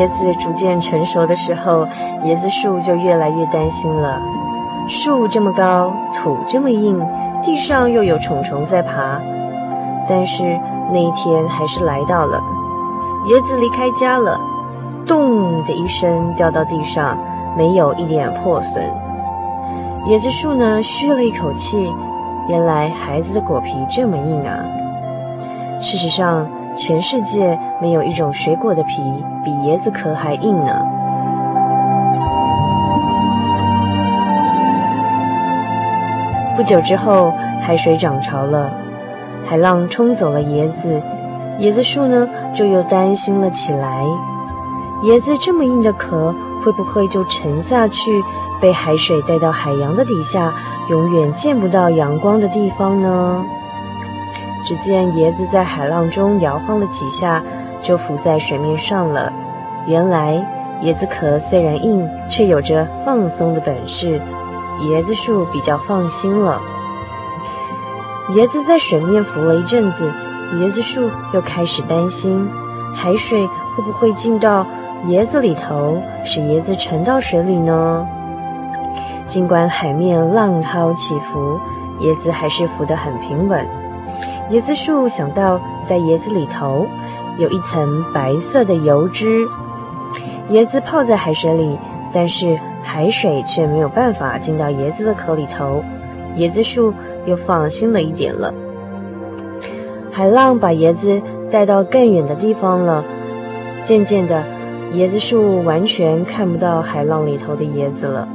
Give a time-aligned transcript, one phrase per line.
[0.00, 1.84] 椰子逐渐成熟的时候，
[2.24, 4.18] 椰子树就越来越担心了。
[4.88, 6.98] 树这么高，土这么硬，
[7.42, 9.20] 地上又有虫虫在爬。
[10.08, 10.58] 但是
[10.90, 12.42] 那一天还是来到了，
[13.28, 14.40] 椰子离开家了，
[15.06, 17.18] 咚的一声掉到地上，
[17.54, 18.82] 没有一点破损。
[20.06, 21.92] 椰子树呢，嘘了一口气，
[22.48, 24.64] 原来孩子的果皮这么硬啊！
[25.82, 30.86] 事实上，全世界没有一种水果的皮比椰子壳还硬呢。
[36.56, 38.72] 不久之后，海水涨潮了，
[39.46, 41.00] 海浪冲走了椰子，
[41.60, 44.04] 椰子树呢就又担心了起来。
[45.04, 48.22] 椰子这么硬的壳，会不会就沉下去，
[48.60, 50.52] 被海水带到海洋的底下，
[50.90, 53.42] 永远见不到阳光的地方呢？
[54.70, 57.42] 只见椰子在海浪中摇晃了几下，
[57.82, 59.32] 就浮在水面上了。
[59.84, 60.46] 原来
[60.84, 64.22] 椰子壳虽然硬，却有着放松的本事。
[64.82, 66.60] 椰子树比较放心了。
[68.36, 70.08] 椰子在水面浮了一阵子，
[70.60, 72.48] 椰子树又开始担心，
[72.94, 73.44] 海水
[73.74, 74.64] 会不会进到
[75.06, 78.06] 椰子里头，使椰子沉到水里呢？
[79.26, 81.58] 尽管海面浪涛起伏，
[82.02, 83.66] 椰子还是浮得很平稳。
[84.50, 86.86] 椰子树想到，在椰子里头
[87.38, 89.46] 有一层白色的油脂。
[90.50, 91.78] 椰子泡在海水里，
[92.12, 95.84] 但是海水却没有办法进到椰子的壳里头。
[96.36, 96.92] 椰子树
[97.26, 98.52] 又放心了一点了。
[100.10, 103.04] 海浪把椰子带到更远的地方了。
[103.84, 104.44] 渐渐的，
[104.94, 108.28] 椰子树完全看不到海浪里头的椰子了。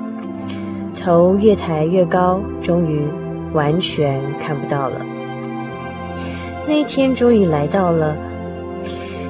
[0.98, 3.06] 头越抬越高，终于
[3.52, 4.96] 完全看不到了。
[6.68, 8.18] 那一天终于来到了，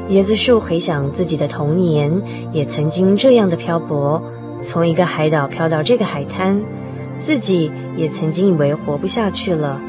[0.09, 2.21] 椰子树回想自己的童年，
[2.53, 4.21] 也曾经这样的漂泊，
[4.61, 6.63] 从一个海岛漂到这个海滩，
[7.19, 9.81] 自己也曾经以为活不下去了。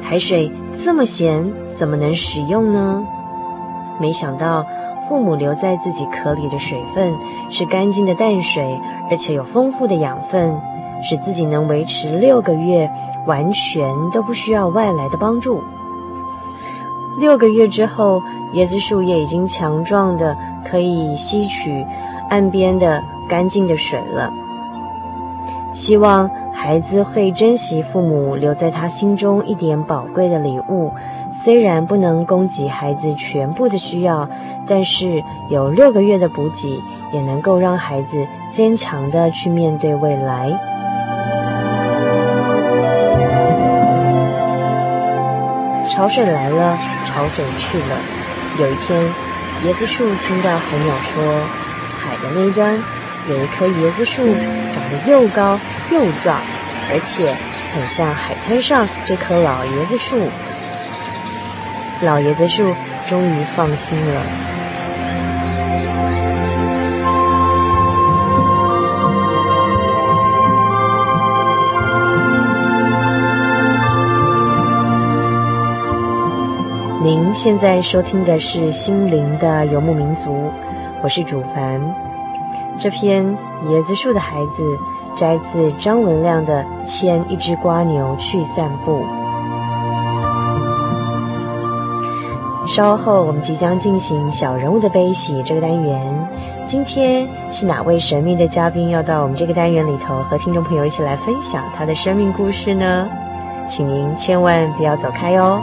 [0.00, 3.02] 海水这么咸，怎么能食用呢？
[4.00, 4.64] 没想到
[5.08, 7.12] 父母留在自己壳里的水分
[7.50, 8.64] 是干净的淡水，
[9.10, 10.54] 而且有丰富的养分，
[11.02, 12.88] 使自己能维持六个月，
[13.26, 15.60] 完全都不需要外来的帮助。
[17.18, 18.22] 六个月之后，
[18.54, 20.36] 椰子树也已经强壮的
[20.70, 21.84] 可以吸取
[22.30, 24.32] 岸边的干净的水了。
[25.74, 30.92] 希望孩子会珍惜父母留在他心中一点宝贵的礼物，
[31.32, 34.28] 虽然不能供给孩子全部的需要，
[34.66, 36.80] 但是有六个月的补给，
[37.12, 40.58] 也能够让孩子坚强的去面对未来。
[45.88, 46.78] 潮水来了，
[47.18, 47.98] 潮水去了。
[48.60, 49.02] 有一天，
[49.64, 51.42] 椰子树听到海鸟说，
[51.98, 52.80] 海的那端
[53.28, 54.36] 有一棵椰子树，
[54.72, 55.58] 长得又高
[55.90, 56.38] 又壮，
[56.92, 57.34] 而且
[57.74, 60.30] 很像海滩上这棵老椰子树。
[62.02, 62.72] 老爷子树
[63.08, 64.22] 终于放心了。
[77.08, 80.30] 您现在收听的是《心灵的游牧民族》，
[81.02, 81.80] 我是主凡。
[82.78, 83.24] 这篇
[83.68, 84.62] 《椰子树的孩子》
[85.18, 89.06] 摘自张文亮的《牵一只蜗牛去散步》。
[92.68, 96.28] 稍后我们即将进行“小人物的悲喜”这个单元。
[96.66, 103.08] 今天是哪位神秘的嘉宾要到我们这个单元里头和听众朋友一起来分享他的生命故事呢？
[103.66, 105.62] 请您千万不要走开哦。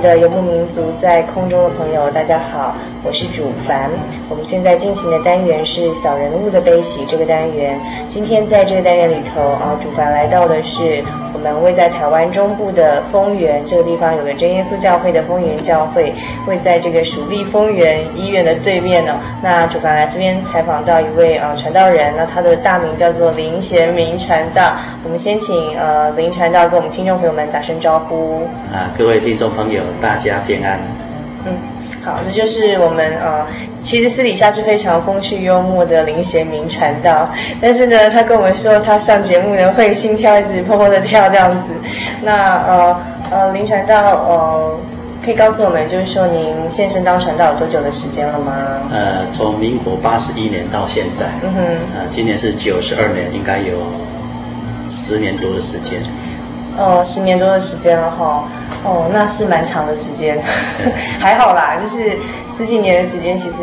[0.00, 3.90] 的游牧民族，在空中的朋友，大家好，我是主凡。
[4.28, 7.78] 我们现在进行的单元是“小人物的悲喜”这个单元。
[8.08, 11.02] 今天在这个单元里头啊，主凡来到的是
[11.38, 16.12] 我们位在台湾中部的丰原这个地方，有个真耶稣教会的丰原教会，
[16.48, 19.14] 位在这个蜀立丰原医院的对面呢。
[19.40, 24.74] 那主凡来这边采访到一位啊传道人，那他的大名叫做林贤明传道。
[25.04, 28.42] 我们先请呃林传道跟我们听众朋友们打声招呼。
[28.72, 29.20] 啊，各位。
[29.20, 30.80] 听众朋友，大家平安。
[31.44, 31.52] 嗯，
[32.02, 33.46] 好，这就是我们呃，
[33.82, 37.28] 其实私底下是非常风趣幽默的林贤明传道，
[37.60, 41.58] 但是呢，他跟我们说他上节目呢会心跳一直砰砰的跳这样子。
[42.22, 43.94] 那呃呃，林传道
[44.26, 44.78] 呃，
[45.24, 48.52] 可以告诉我们，就是说您现身当传道有多久的时间了吗？
[48.90, 51.60] 呃，从民国八十一年到现在，嗯哼，
[51.94, 53.76] 呃，今年是九十二年，应该有
[54.88, 56.00] 十年多的时间。
[56.78, 58.48] 哦，十年多的时间了哈，
[58.84, 60.38] 哦，那是蛮长的时间，
[61.18, 62.16] 还好啦，就是
[62.58, 63.62] 十几年的时间，其实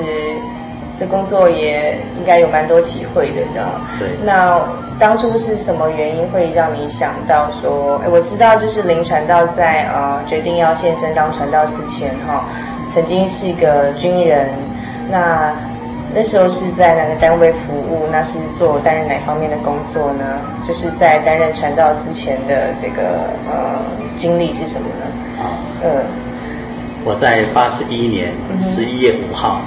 [0.97, 3.69] 这工作也应该有蛮多体会的，这样。
[3.99, 4.07] 对。
[4.23, 4.59] 那
[4.97, 12.45] 当初是什么原因会让你想到说，哎，我知道就是林传道在呃决定要献身当传道之前哈，
[12.93, 14.49] 曾经是一个军人，
[15.11, 15.53] 那。
[16.17, 18.07] 那时候是在哪个单位服务？
[18.09, 20.23] 那是做担任哪方面的工作呢？
[20.65, 23.83] 就是在担任传道之前的这个呃
[24.15, 25.43] 经历是什么呢？
[25.43, 25.43] 啊，
[25.83, 25.89] 呃，
[27.05, 29.61] 我在八十一年十一月五号，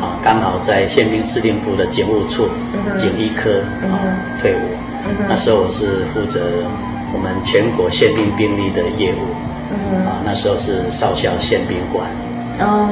[0.00, 2.48] 啊，刚好在宪兵司令部的警务处
[2.94, 3.98] 警医科啊
[4.40, 4.60] 退伍。
[5.28, 6.40] 那时候我是负责
[7.12, 9.34] 我们全国宪兵兵力的业务，
[10.06, 12.06] 啊，那时候是少校宪兵官。
[12.60, 12.88] 哦。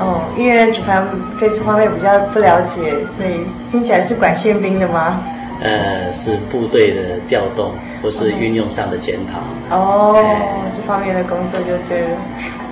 [0.00, 1.06] 哦，因为主凡
[1.38, 2.80] 对这方面比较不了解，
[3.14, 5.20] 所以听起来是管宪兵的吗？
[5.60, 9.38] 呃，是部队的调动，不是运用上的检讨。
[9.74, 12.16] 哦，哎、这方面的工作就对了。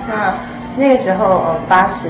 [0.07, 0.35] 那
[0.77, 2.09] 那个时候，呃，八十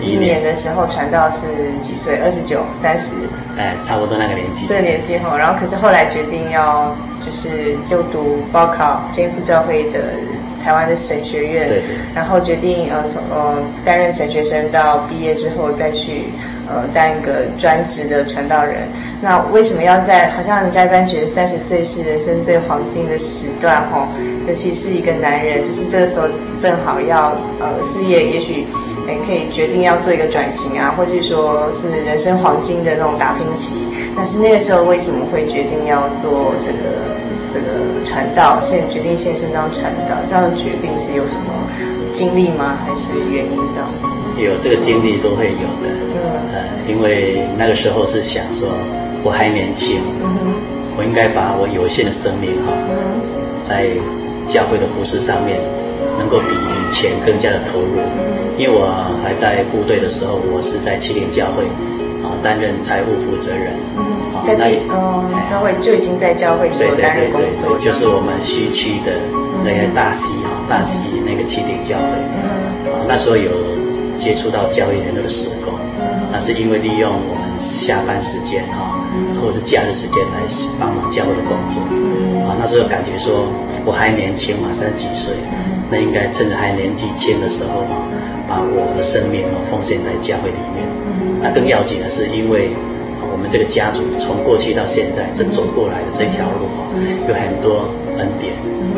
[0.00, 1.46] 一年的时候，传道是
[1.80, 2.16] 几岁？
[2.16, 3.14] 二十九、三十？
[3.56, 4.66] 哎，差不多那个年纪。
[4.66, 10.00] 这个年纪哈，然后可是后来决定要就是就读报考真耶稣教会的。
[10.64, 13.54] 台湾的神学院，对对，然后决定呃从呃
[13.84, 16.30] 担任神学生，到毕业之后再去
[16.68, 18.88] 呃当一个专职的传道人。
[19.20, 24.08] 那为什么要在好像人家一般觉得三十岁是人生最黄金的时段哈？
[24.46, 26.26] 尤其是一个男人，就是这个时候
[26.58, 28.66] 正好要呃事业，也许
[29.06, 33.86] 也可以决定要做一个转型啊，或者说是人生黄金的那种打拼期。
[34.16, 37.14] 但是那个时候为什么会决定要做这个？
[37.54, 41.52] 这个传道，现决定现身当传道，这样的决定是有什么
[42.12, 42.76] 经历吗？
[42.84, 44.13] 还是原因这样子？
[44.36, 45.88] 有这个经历都会有的。
[45.88, 46.18] 嗯，
[46.52, 48.68] 呃，因为那个时候是想说，
[49.22, 50.00] 我还年轻，
[50.96, 53.20] 我应该把我有限的生命哈，嗯，
[53.60, 53.86] 在
[54.46, 55.60] 教会的服饰上面，
[56.18, 57.98] 能够比以前更加的投入。
[57.98, 58.90] 嗯，因为我
[59.22, 61.64] 还在部队的时候，我是在启灵教会
[62.22, 63.72] 啊担任财务负责人。
[63.96, 64.04] 嗯。
[64.44, 69.14] 在那里，哦，教会就已经在教会所担任工作，对对对对，就是我们西区的
[69.64, 72.12] 那个大溪哈，大溪那个七顶教会，
[72.92, 73.48] 啊，那时候有
[74.16, 75.74] 接触到教会的那个事工，
[76.32, 78.98] 那是因为利用我们下班时间哈，
[79.40, 80.42] 或者是假日时间来
[80.78, 81.80] 帮忙教会的工作，
[82.46, 83.46] 啊，那时候感觉说
[83.84, 85.34] 我还年轻嘛，三十几岁，
[85.90, 88.06] 那应该趁着还年纪轻的时候啊，
[88.48, 90.86] 把我的生命哦奉献在教会里面，
[91.42, 92.70] 那更要紧的是因为。
[93.32, 96.86] 我们这个家族从过去到现在，这走过来的这条路啊，
[97.28, 98.54] 有很多恩典。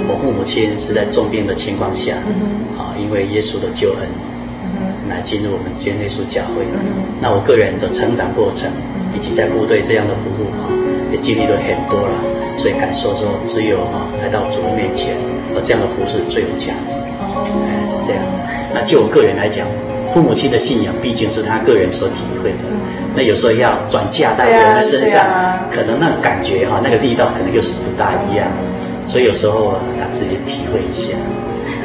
[0.07, 2.15] 我父母亲是在重病的情况下，
[2.77, 4.07] 啊，因为耶稣的救恩，
[5.09, 6.67] 来进入我们基督耶稣教会。
[7.21, 8.71] 那我个人的成长过程，
[9.15, 10.69] 以及在部队这样的服务哈，
[11.13, 12.15] 也经历了很多了，
[12.59, 15.17] 所以感受说，只有哈来到主的面前，
[15.55, 16.99] 而这样的服侍最有价值。
[17.67, 18.23] 哎，是这样。
[18.75, 19.67] 那就我个人来讲。
[20.15, 22.65] 父母亲的信仰毕竟是他个人所体会的，
[23.15, 25.21] 那有时候要转嫁到我们身上，
[25.71, 28.49] 可能那个感觉哈，那个力道可能又是不大一样，
[29.07, 31.13] 所以有时候啊，要自己体会一下。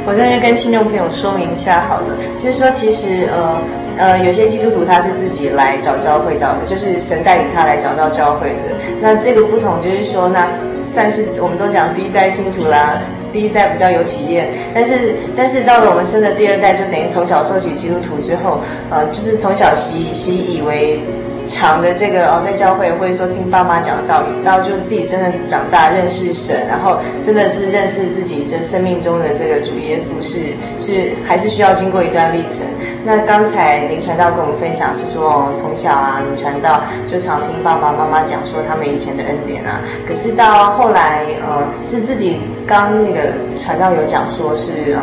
[0.05, 3.61] 我在这跟听众朋友说明一下好了，就是说其实呃
[3.97, 8.75] 呃，有些基督徒他是自己来找教会找的，就是神带领他来找到教会的。
[8.99, 10.47] 那这个不同就是说，那
[10.83, 12.97] 算是我们都讲第一代信徒啦。
[13.31, 18.59] 第一代比较有体验，但是但是到了我们生的第二代，就等于从小受洗基督徒之后，
[18.89, 20.99] 呃，就是从小习习以为
[21.45, 30.39] 常的这个哦，在教会或者说听爸妈讲的道理，到就自己真的长大认识神，然后真的是认识自己这生命中的这个主耶稣是
[30.79, 32.59] 是还是需要经过一段历程。
[33.03, 43.29] 那刚才林传道跟我们分享是说，从小啊，林传道就常听爸爸妈妈讲说他们以前的恩典啊，可是到后来呃，是自己刚那个。
[43.61, 44.99] 传道有讲说是呃，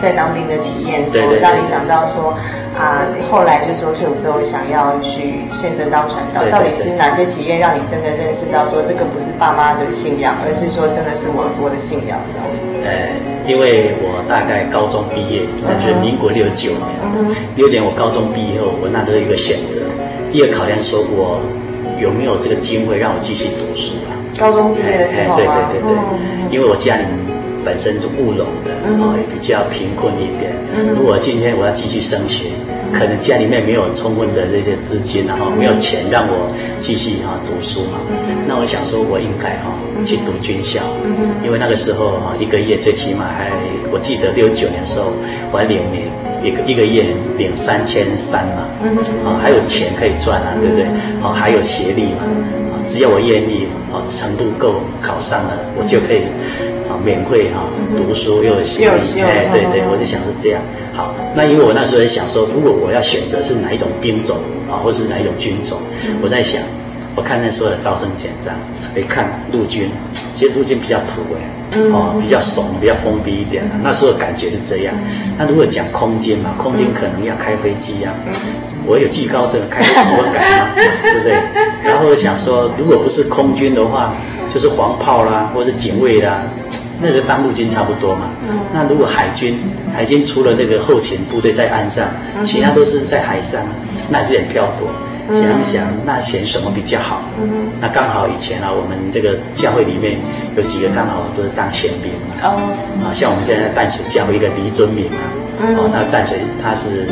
[0.00, 2.38] 在当兵的体验，说让你想到说
[2.78, 12.86] 啊，后来就说退伍之后想要去献身当传道，到底是哪些体验让你真的认识到说这个不是爸妈的信仰，而是说真的是我我的信仰这样子？
[12.86, 13.10] 呃，
[13.44, 19.82] 因为我大概高中毕业，那就是民国六十九年，六九年我高中毕业后，我那就是一个选择，
[20.30, 21.42] 第二考验说我
[21.98, 24.14] 有没有这个机会让我继续读书啊？
[24.38, 27.02] 高中毕业对对对对，因为我家里。
[27.66, 28.70] 本身就务农的，
[29.02, 30.54] 哦，也比较贫困一点。
[30.94, 32.46] 如果今天我要继续升学，
[32.92, 36.46] 可能家里面没有充分的这些资金，然后没有钱让我
[36.78, 37.98] 继续哈读书嘛。
[38.46, 39.74] 那我想说，我应该哈
[40.04, 40.78] 去读军校，
[41.42, 43.50] 因为那个时候哈一个月最起码还，
[43.90, 45.10] 我记得六九年的时候，
[45.50, 46.06] 我还领年
[46.46, 47.02] 一个一个月
[47.36, 48.62] 领三千三嘛，
[49.26, 50.86] 啊还有钱可以赚啊，对不对？
[51.18, 52.22] 啊还有学历嘛，
[52.70, 56.22] 啊只要我愿意，啊程度够考上了，我就可以。
[57.04, 60.62] 免费哈，读书又有学历，哎，对对，我就想是这样。
[60.94, 65.78] 好，那因为我那时候在想说，如果我要选择是哪一种兵种啊，或是哪一种军种，
[66.22, 66.62] 我在想，
[67.14, 68.54] 我看那时候的招生简章，
[68.96, 69.90] 一看陆军，
[70.34, 73.74] 其实陆军比较土哎，哦，比较怂，比较封闭一点的。
[73.82, 74.94] 那时候感觉是这样。
[75.36, 78.14] 那如果讲空军嘛，空军可能要开飞机啊，
[78.86, 80.70] 我有惧高症，开飞机我敢吗？
[81.02, 81.32] 对不对？
[81.84, 84.14] 然后我想说，如果不是空军的话，
[84.52, 86.42] 就是黄炮啦，或是警卫啦。
[86.98, 88.30] 那个当陆军差不多嘛。
[88.72, 89.58] 那如果海军，
[89.94, 92.06] 海军除了那个后勤部队在岸上，
[92.42, 93.60] 其他都是在海上，
[94.08, 94.88] 那是很漂泊。
[95.28, 97.20] 想想那选什么比较好？
[97.80, 100.16] 那刚好以前啊，我们这个教会里面
[100.56, 102.48] 有几个刚好都是当宪兵嘛。
[103.04, 105.20] 啊，像我们现在淡水教会一个黎尊敏啊，
[105.76, 107.08] 哦，他淡水他是，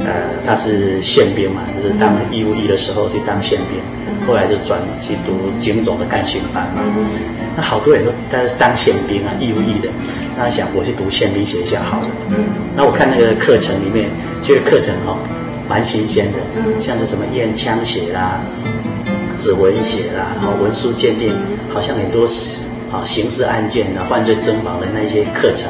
[0.00, 0.12] 呃，
[0.44, 3.78] 他是宪兵嘛，就是当成义务役的时候去当宪兵，
[4.26, 6.82] 后来就转去读警总的干训班嘛。
[7.56, 9.88] 那好多人都他是当宪兵啊，义务役的。
[10.36, 12.08] 那他想我去读宪兵学校好了。
[12.30, 12.44] 嗯。
[12.74, 14.10] 那我看那个课程里面，
[14.42, 15.16] 这个课程哦，
[15.68, 16.38] 蛮新鲜的。
[16.56, 16.74] 嗯。
[16.80, 18.40] 像是什么验枪血啦、
[19.38, 21.32] 指纹血啦、哦文书鉴定，
[21.72, 22.26] 好像很多
[22.94, 25.68] 啊刑事案件啊、犯罪侦防的那些课程。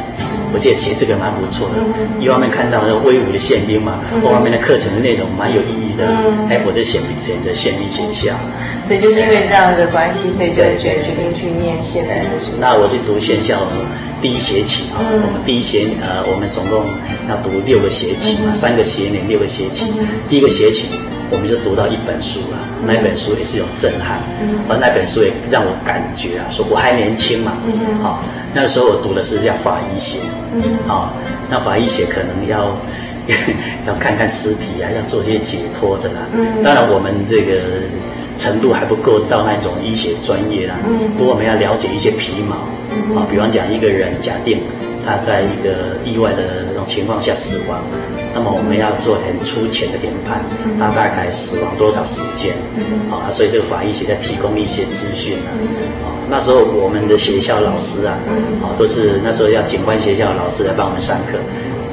[0.53, 1.83] 我觉得学这个蛮不错的，
[2.23, 6.07] 一方面看到那威武的宪兵嘛，二方面的课程的内容蛮有意义的。
[6.47, 8.39] 哎，我就选选择宪兵学校。
[8.87, 12.55] 所以就是因为这样的关系，所以就决决定去念宪兵。
[12.61, 13.67] 那我去读宪校
[14.23, 16.87] 第一学期啊，我们第一学呃，我们总共
[17.27, 19.91] 要读六个学期嘛，三个学年六个学期。
[20.29, 20.87] 第一个学期
[21.35, 24.23] 我们就读到一本书了，那本书也是有震撼，
[24.69, 27.59] 而那本书也让我感觉啊，说我还年轻嘛，
[28.03, 28.23] 啊，
[28.55, 30.19] 那个时候我读的是叫法医学。
[30.87, 31.11] 啊、哦，
[31.51, 32.79] 那法医学可能要
[33.89, 36.23] 要看看尸体啊，要做些解剖的啦。
[36.33, 37.59] 嗯，当然我们这个
[38.39, 40.77] 程度还不够到那种医学专业啦。
[40.87, 42.69] 嗯，不过我们要了解一些皮毛。
[42.95, 44.61] 嗯，啊，比方讲一个人假定
[45.05, 47.83] 他在一个意外的这种情况下死亡，
[48.35, 50.43] 那么我们要做很粗浅的研判，
[50.77, 52.53] 他大概死亡多少时间？
[53.09, 55.55] 啊，所以这个法医学在提供一些资讯啊。
[56.03, 56.07] 啊。
[56.29, 58.19] 那时候我们的学校老师啊，
[58.61, 61.39] 啊，都是那时候要警官学校的老师来帮我们上课，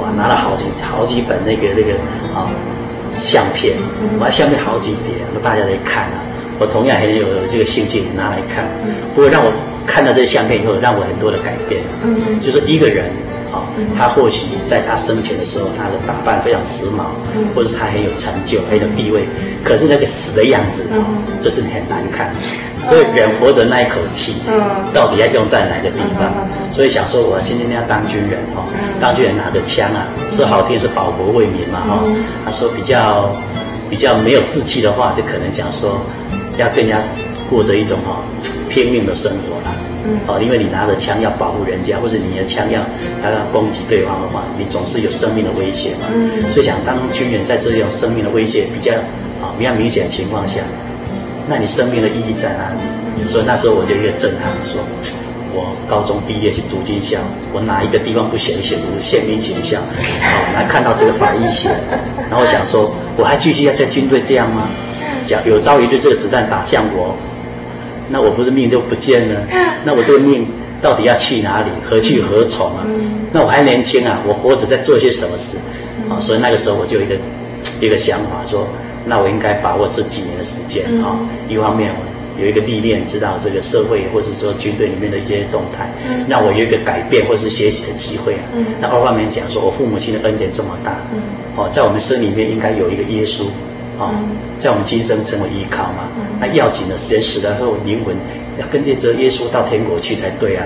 [0.02, 1.94] 哇，拿了好几好几本那个那个
[2.34, 2.50] 啊
[3.18, 3.78] 相片，
[4.20, 6.26] 哇，相片好几叠，那大家在看啊。
[6.60, 8.66] 我同样很有这个兴趣拿来看，
[9.16, 9.52] 不过让我
[9.86, 11.82] 看到这些相片以后，让我很多的改变。
[12.04, 13.10] 嗯，就是一个人
[13.52, 13.64] 啊，
[13.98, 17.12] 他或许在他生前的时候，他的打扮非常时髦，
[17.56, 19.28] 或是他很有成就、很有地位，
[19.64, 20.98] 可是那个死的样子啊，
[21.40, 22.32] 就是很难看。
[22.74, 24.36] 所以人活着那一口气，
[24.94, 26.32] 到底要用在哪个地方？
[26.72, 28.66] 所以想说，我今天要当军人哈，
[29.00, 32.04] 当军人拿着枪啊，说好听是保国为民嘛哈。
[32.44, 33.32] 他说比较
[33.90, 36.00] 比较没有志气的话，就可能想说。
[36.58, 37.02] 要跟人家
[37.50, 38.22] 过着一种哈
[38.70, 39.74] 拼命的生活了，
[40.28, 42.80] 哦，因为你拿着枪要保护人家，或者你的枪要
[43.24, 46.08] 要攻击对方的话，你总是有生命的威胁嘛。
[46.52, 48.94] 所以想当军人，在这种生命的威胁比较
[49.42, 50.62] 啊比较明显的情况下，
[51.48, 53.28] 那你生命的意义在哪里？
[53.28, 54.82] 所以那时候我就一个震撼，说，
[55.54, 57.20] 我高中毕业去读军校，
[57.54, 59.82] 我哪一个地方不写写出宪兵形象？
[59.82, 61.70] 好， 来看到这个法医写，
[62.30, 64.70] 然后我想说，我还继续要在军队这样吗？
[65.24, 67.16] 讲有朝一日这个子弹打向我，
[68.12, 69.42] 那我不是命就不见了？
[69.84, 70.46] 那我这个命
[70.82, 71.68] 到底要去哪里？
[71.90, 72.86] 何去何从啊？
[73.32, 75.58] 那我还年轻啊，我活着在做些什么事？
[76.10, 77.16] 啊，所以那个时候我就有一个
[77.80, 78.68] 一个想法说，
[79.06, 85.90] 那我应该把握这几年的时间啊，一方面我有一个历练，知道这个社会或者说军队里面的一些动态，
[86.28, 88.44] 那我有一个改变或是学习的机会啊。
[88.82, 91.00] 那二方面讲说，我父母亲的恩典这么大，
[91.56, 93.46] 哦，在我们生里面应该有一个耶稣。
[94.02, 94.16] 啊，
[94.58, 98.16] 在我们今生成为依靠嘛，那要紧的是死了后灵魂
[98.58, 100.66] 要跟着耶稣到天国去才对啊。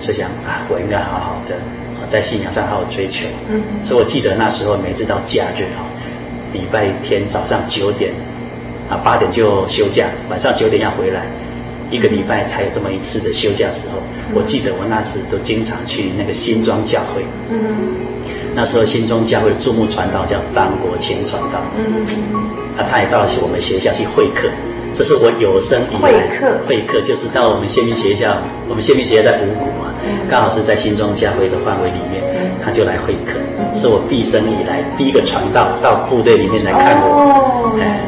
[0.00, 1.54] 所以想啊，我应该好好的
[2.00, 3.26] 啊，在信仰上好好追求。
[3.48, 5.84] 嗯，所以我记得那时候每次到假日啊，
[6.52, 8.12] 礼拜天早上九点
[8.88, 11.26] 啊八点就休假，晚上九点要回来，
[11.90, 13.98] 一个礼拜才有这么一次的休假时候。
[14.34, 17.24] 我记得我那时都经常去那个新庄教会。
[17.50, 17.58] 嗯，
[18.56, 21.60] 那时候新庄教会的驻牧传道叫张国清传道。
[21.76, 22.02] 嗯。
[22.76, 24.48] 啊，他也到我们学校去会客，
[24.92, 28.36] 这是我有生以来会客，会客就是到我们宪兵学校，
[28.68, 29.88] 我们宪兵学校在五股嘛，
[30.28, 32.22] 刚好是在新庄教会的范围里面，
[32.62, 33.40] 他就来会客，
[33.74, 38.00] 是我毕生以来第一个传道到部队里面来看我，哎，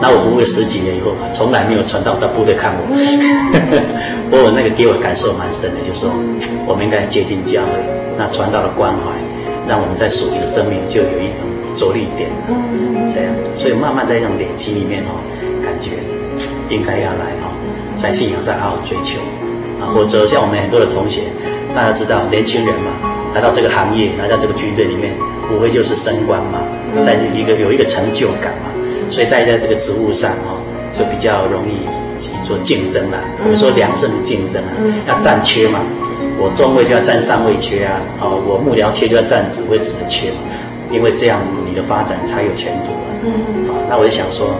[0.00, 2.86] 那我服务了十几年以后，从来没有传道到部队看我，
[4.30, 6.08] 不过那个给我感受蛮深的，就是说
[6.68, 7.82] 我们应该接近教会，
[8.16, 9.10] 那传道的关怀，
[9.68, 11.50] 让我们在属灵的生命就有一种。
[11.74, 12.54] 着力点了，
[13.04, 15.18] 这样，所以慢慢在这种累积里面哦，
[15.60, 15.98] 感觉
[16.70, 17.50] 应该要来哦，
[17.96, 19.18] 在信仰上好好追求
[19.82, 21.22] 啊，或者像我们很多的同学，
[21.74, 22.94] 大家知道年轻人嘛，
[23.34, 25.16] 来到这个行业，来到这个军队里面，
[25.50, 26.62] 无非就是升官嘛，
[27.02, 28.70] 在一个有一个成就感嘛，
[29.10, 31.82] 所以大家在这个职务上哦，就比较容易
[32.22, 33.18] 去做竞争啦。
[33.42, 35.80] 我们说良性的竞争啊，要占缺嘛，
[36.38, 40.38] 我中位就要占上位缺啊，哦，我幕僚缺就要占指挥职的缺嘛。
[40.90, 43.08] 因为这样你的发展才有前途啊！
[43.24, 44.54] 嗯，啊，那我就想说，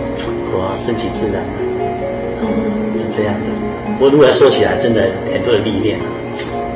[0.51, 1.55] 我顺其自然嘛，
[2.43, 3.47] 嗯，是这样的。
[4.01, 6.07] 我如果要说起来，真的很多的历练啊。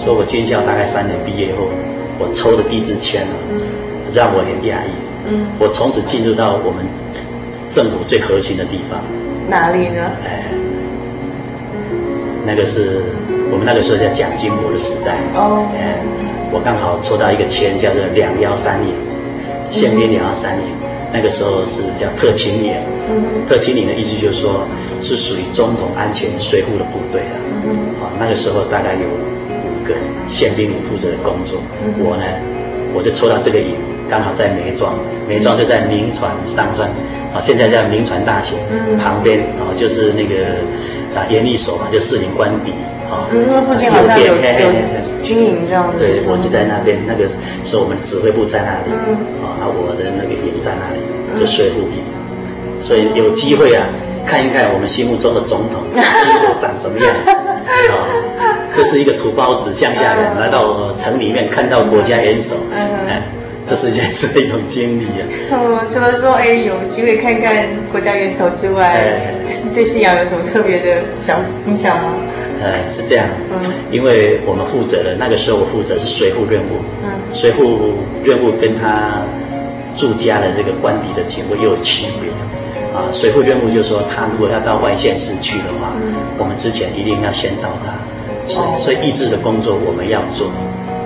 [0.05, 1.67] 说我军校大概三年毕业后，
[2.21, 3.35] 我抽的第一支签啊，
[4.15, 4.91] 让我很讶异。
[5.27, 6.87] 嗯，我从此进入到我们
[7.69, 9.01] 政府最核心的地方。
[9.49, 10.13] 哪里呢？
[10.25, 10.45] 哎，
[12.47, 13.03] 那个是
[13.51, 15.17] 我们那个时候叫蒋经国的时代。
[15.35, 15.97] 哦，哎，
[16.53, 18.93] 我刚好抽到一个签，叫做两幺三营。
[19.71, 20.65] 宪兵两幺三营，
[21.13, 22.75] 那个时候是叫特勤营。
[23.47, 24.67] 特勤营的意思就是说，
[25.03, 27.37] 是属于总统安全随扈的部队啊。
[28.01, 29.95] 啊，那个时候大概有五个
[30.27, 31.61] 宪兵营负责的工作。
[31.99, 32.25] 我呢，
[32.95, 33.75] 我就抽到这个营，
[34.09, 34.95] 刚好在梅庄，
[35.29, 36.89] 梅庄就在明传商专，
[37.33, 38.57] 啊，现在叫明传大学
[38.97, 40.57] 旁边，啊，就是那个
[41.15, 42.73] 啊研一所嘛，就士林官邸。
[43.11, 44.73] 啊，那附近好像有有
[45.23, 45.99] 军营这样子。
[45.99, 47.25] 对，我就在那边，那个
[47.65, 48.93] 是我们的指挥部在那里，
[49.41, 51.01] 啊，我的那个营在那里，
[51.41, 52.05] 就随扈营。
[52.81, 53.87] 所以有机会啊，
[54.27, 55.83] 看一看我们心目中的总统
[56.61, 57.31] 长什么样子。
[57.31, 57.97] 啊，
[58.75, 62.57] 这是一个土包子乡下人来到城里面，看到国家元首，
[63.09, 63.23] 哎，
[63.67, 65.25] 这是件是一种经历啊。
[65.53, 69.33] 哦，除了说哎有机会看看国家元首之外，
[69.75, 72.13] 对信仰有什么特别的想印象吗？
[72.61, 73.27] 呃，是这样，
[73.91, 77.95] 因为我们负责的那个时候，我负责是随护任务，嗯，随护
[78.25, 79.23] 任务跟他
[79.95, 82.29] 驻家的这个官邸的警卫又有区别，
[82.93, 85.95] 啊，随护任务就是说，他如果要到外县市去的话，
[86.37, 87.95] 我们之前一定要先到达，
[88.49, 90.49] 所以所以义制的工作我们要做，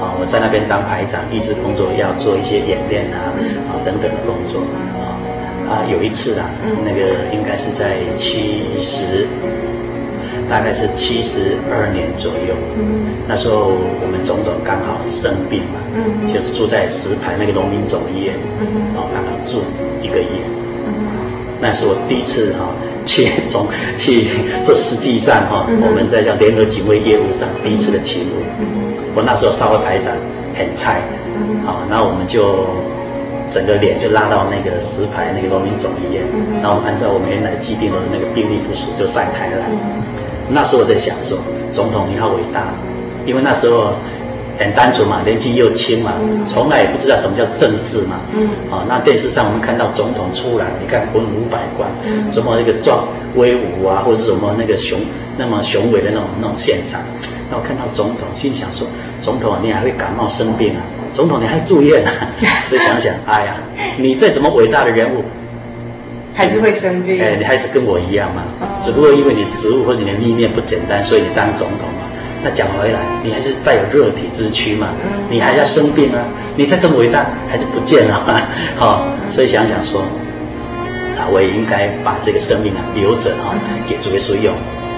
[0.00, 3.28] 啊，我在那边当排长，义制工作要做一些演练啊，
[3.68, 4.60] 啊等等的工作，
[5.04, 5.20] 啊
[5.68, 6.48] 啊有一次啊，
[6.82, 9.28] 那个应该是在七十。
[10.48, 12.54] 大概是七十二年左右。
[12.78, 19.62] 嗯，那时候我们总统刚好生病嘛，嗯，就是住在石牌那个农民总医院，嗯，然后刚好住
[20.00, 20.28] 一个月。
[20.86, 20.92] 嗯，
[21.60, 22.70] 那是我第一次哈
[23.04, 24.28] 去总 去
[24.62, 28.42] 做实际上哈，我们在叫联合警卫业务上第一次的勤务。
[28.60, 28.66] 嗯，
[29.14, 30.12] 我那时候稍微排长
[30.54, 31.00] 很菜，
[31.36, 32.66] 嗯，好，那我们就。
[33.52, 36.24] 整个脸就拉到那个石牌那个农民总医院，
[36.62, 39.68] 然后按照我们原来既定的那个病历部署就散开来。
[40.52, 41.38] 那时候我在想说，
[41.72, 42.66] 总统你好伟大，
[43.24, 43.94] 因为那时候
[44.58, 46.12] 很单纯嘛，年纪又轻嘛，
[46.46, 48.20] 从来也不知道什么叫政治嘛。
[48.34, 48.48] 嗯。
[48.70, 51.90] 啊，那电视上我们看到总统出来，你看文武百官，
[52.30, 55.00] 怎么那个壮威武啊，或者是什么那个雄
[55.38, 57.00] 那么雄伟的那种那种现场，
[57.50, 58.86] 那我看到总统，心想说，
[59.20, 60.82] 总统你还会感冒生病啊？
[61.12, 62.12] 总统，你还住院啊？
[62.66, 63.56] 所以想想，哎呀，
[63.98, 65.24] 你再怎么伟大的人物，
[66.34, 67.20] 还是会生病。
[67.20, 68.42] 哎，你还是跟我一样嘛。
[68.82, 72.02] 只不过因为你职务或者你的历练不简单，所以你当总统嘛。
[72.42, 74.88] 那讲回来，你还是带有肉体之躯嘛。
[75.30, 76.18] 你还要生病啊？
[76.56, 78.42] 你再这么伟大，还是不见了。
[78.76, 80.02] 好，所以想想说，
[81.16, 83.54] 啊，我也应该把这个生命啊留着啊，
[83.88, 84.52] 给主耶稣用。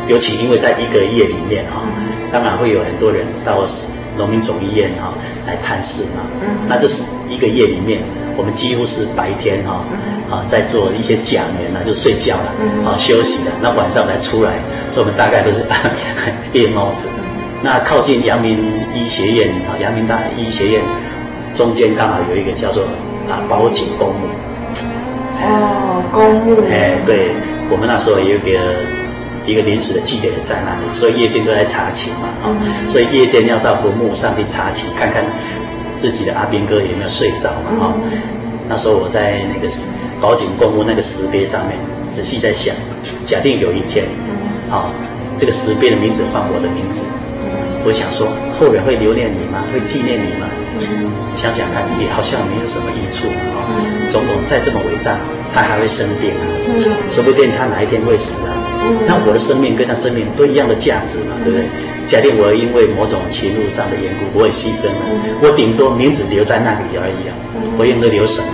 [0.09, 1.85] 尤其因为在一个夜里面啊，
[2.33, 3.65] 当然会有很多人到。
[4.17, 5.13] 农民总医院哈
[5.45, 6.23] 来探视嘛，
[6.69, 8.01] 那这是一个夜里面，
[8.37, 9.85] 我们几乎是白天哈
[10.31, 12.53] 啊在做一些讲员呢，就睡觉了
[12.85, 14.53] 啊休息了，那晚上才出来，
[14.91, 15.65] 所以我们大概都是
[16.53, 17.09] 夜猫子。
[17.63, 18.59] 那靠近阳明
[18.95, 20.83] 医学院啊，阳明大医学院
[21.55, 22.85] 中间刚好有一个叫做
[23.31, 24.27] 啊宝景公墓。
[25.41, 26.63] 哦，公墓。
[26.71, 27.31] 哎，对，
[27.71, 28.49] 我们那时候也有个。
[29.47, 35.23] 一个临时的祭点在那里，所以夜间都在查寝嘛，啊、嗯，所以夜间要到坟墓上去查寝，看看
[35.97, 38.19] 自己的阿兵哥有没有睡着嘛，啊、嗯，
[38.69, 39.69] 那时候我在那个
[40.21, 41.77] 宝井公墓那个石碑上面
[42.11, 42.75] 仔细在想，
[43.25, 44.07] 假定有一天，
[44.71, 44.91] 啊，
[45.37, 47.03] 这个石碑的名字换我的名字，
[47.85, 48.27] 我想说
[48.59, 49.65] 后人会留恋你吗？
[49.73, 50.47] 会纪念你吗？
[50.77, 53.63] 嗯、想想看，也好像没有什么益处啊。
[54.11, 55.17] 总统再这么伟大，
[55.55, 56.81] 他还会生病啊，嗯、
[57.11, 58.53] 说不定他哪一天会死啊。
[59.07, 61.67] 那我的生命跟他生命都一样的价值嘛，对不对？
[62.07, 65.03] 假定我因为某种情路上的缘故，我也牺牲了，
[65.41, 67.33] 我顶多名字留在那里而已啊，
[67.79, 68.49] 我应该留什么？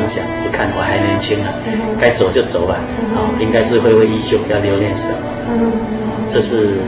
[0.00, 1.52] 想想，你看我还年轻啊，
[2.00, 2.80] 该走就走吧，
[3.12, 5.28] 啊，应该是挥挥衣袖，不要留恋什么。
[6.26, 6.80] 这是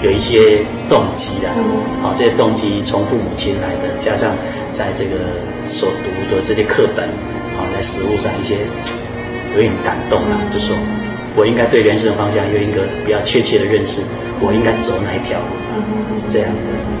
[0.00, 1.48] 有一些动机的，
[2.00, 4.32] 啊，这些动机从父母亲来的，加上
[4.72, 7.04] 在这个所读的这些课本，
[7.60, 8.56] 啊，在实物上一些
[9.54, 10.74] 有点感动啊，就说。
[11.36, 14.02] 我应该对人生的方向有一个比较确切的认识，
[14.40, 16.93] 我应该走哪一条路，是这样的。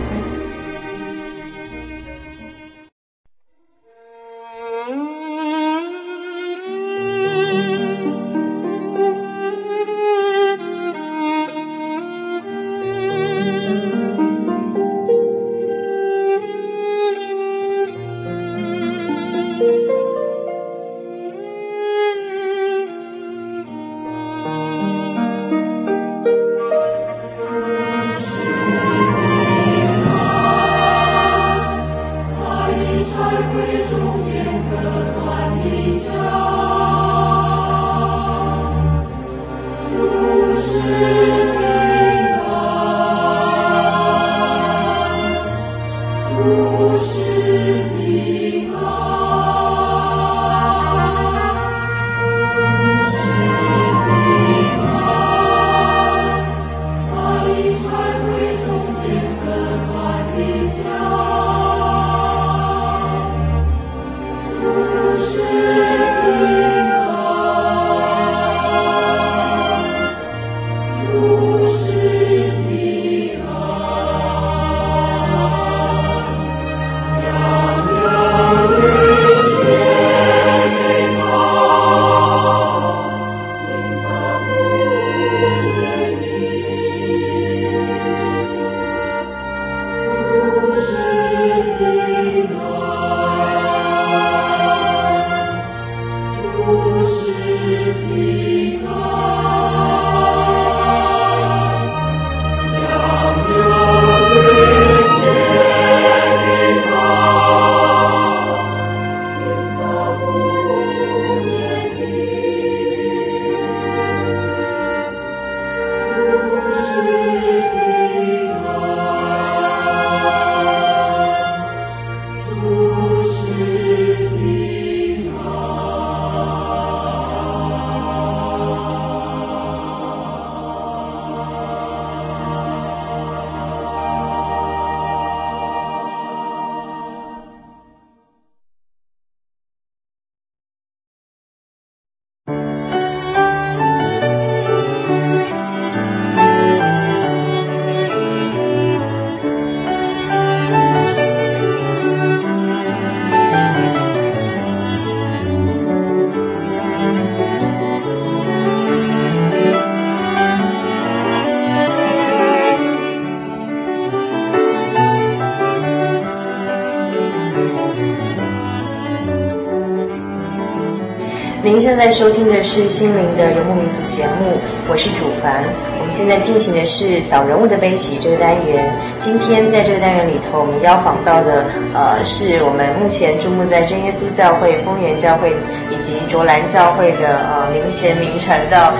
[171.94, 174.58] 正在收听的是《心灵的游牧民族》节目，
[174.90, 175.62] 我是主凡。
[176.00, 178.92] 我们现在进行的是“小人物的悲喜”这个单元。
[179.20, 181.62] 今天在这个单元里头，我们邀访到的，
[181.94, 185.54] 呃，是我们目前注目在真耶稣教会、丰源教会
[185.86, 188.90] 以及卓兰教会的呃林贤明传道。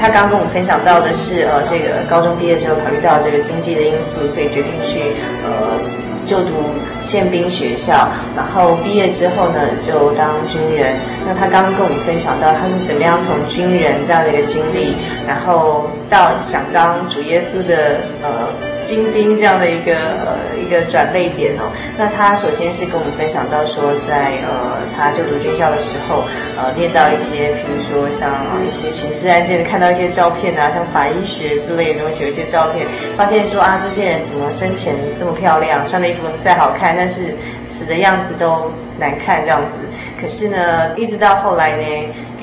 [0.00, 5.14] 他刚跟我们分享到的是，呃，这个高中毕业之后，考虑到这个经济的因素，所以决定去
[5.46, 5.78] 呃
[6.26, 6.71] 就读。
[7.02, 10.94] 宪兵学校，然后毕业之后呢，就当军人。
[11.26, 14.94] 那他刚刚跟我们分享到，他是怎么样从军人这样的一个经历，
[15.26, 18.48] 然后到想当主耶稣的呃。
[18.82, 26.24] 精兵这样的一个呃一个转捩点哦，那他首先是跟我们分享到说，在呃他就读军校的时候，
[26.56, 28.30] 呃念到一些，比如说像
[28.66, 32.86] 一些刑事案件，看到一些照片啊，像法医学之类的东西，有一些照片，
[33.16, 37.34] 发现说啊这些人怎么生前这么漂亮，穿的衣服再好看，但是
[37.68, 39.76] 死的样子都难看这样子。
[40.20, 41.84] 可是呢，一直到后来呢。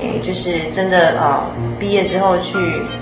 [0.01, 1.43] 诶，就是真的呃，
[1.77, 2.57] 毕业之后去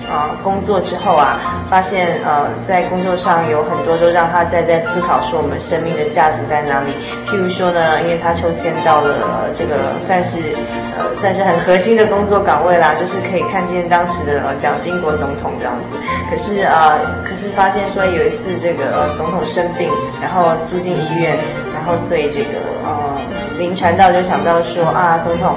[0.09, 1.37] 呃工作之后啊，
[1.69, 6.93] 发现呃在工作上有很多都让他在在思考说我们生命的价值在哪里。
[7.27, 10.39] 譬如说呢，因为他抽签到了、这个算是
[10.97, 15.91] 呃算是很核心的工作岗位啦，就是可以看见当时的蒋经国总统这样子。
[16.29, 19.89] 可是啊、可是发现说有一次这个、总统生病，
[20.21, 21.37] 然后住进医院，
[21.75, 23.19] 然后所以这个呃
[23.59, 25.55] 林传道就想到说啊，总统。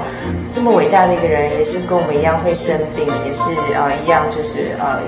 [0.53, 4.99] 这么伟大的一个人，也是跟我们一样会生病，也是呃一样，就是呃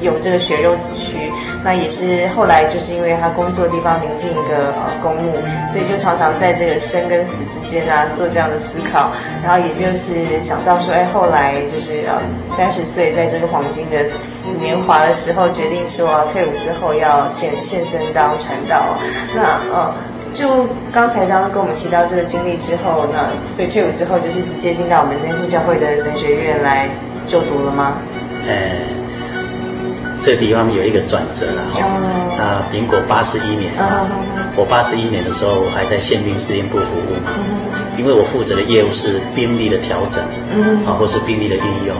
[0.00, 1.30] 有这个血肉之躯。
[1.64, 5.32] 那也是后来就是因为他工作的地方临近一个呃公墓，
[5.72, 9.10] 所以就常常在这个生跟死之间啊做这样的思考。
[9.42, 12.22] 然后也就是想到说，哎，后来就是呃
[12.56, 13.96] 三十岁在这个黄金的
[14.60, 18.96] 年华的时候，决定说退伍之后要献献身当传道。
[19.34, 19.94] 那呃。
[20.34, 26.86] 就刚才刚刚跟我们提到这个经历之后，那所以退伍之后就是直接进到我们真耶稣教会的神学院来
[27.26, 27.94] 就读了吗？
[28.46, 28.54] 呃，
[30.20, 31.80] 这个地方有一个转折了哈。
[32.36, 34.06] 那、哦、民国八十一年啊，
[34.56, 37.32] 我八十一年的时候，我还在宪兵司令部服务嘛。
[37.98, 40.22] 因为我负责的业务是兵力的调整，
[40.86, 41.96] 啊，或是兵力的运用。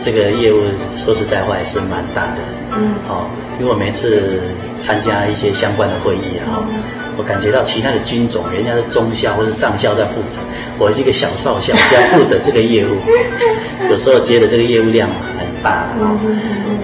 [0.00, 0.62] 这个业务
[0.96, 2.40] 说实在话还是蛮大的。
[3.08, 4.40] 哦，因为我每次
[4.80, 6.64] 参加一些相关的会议啊。
[7.18, 10.38] 我感觉到其他的军种，人家是中校或者上校在负责，
[10.78, 12.96] 我是一个小少校，就要负责这个业务。
[13.90, 16.14] 有时候接的这个业务量很大啊。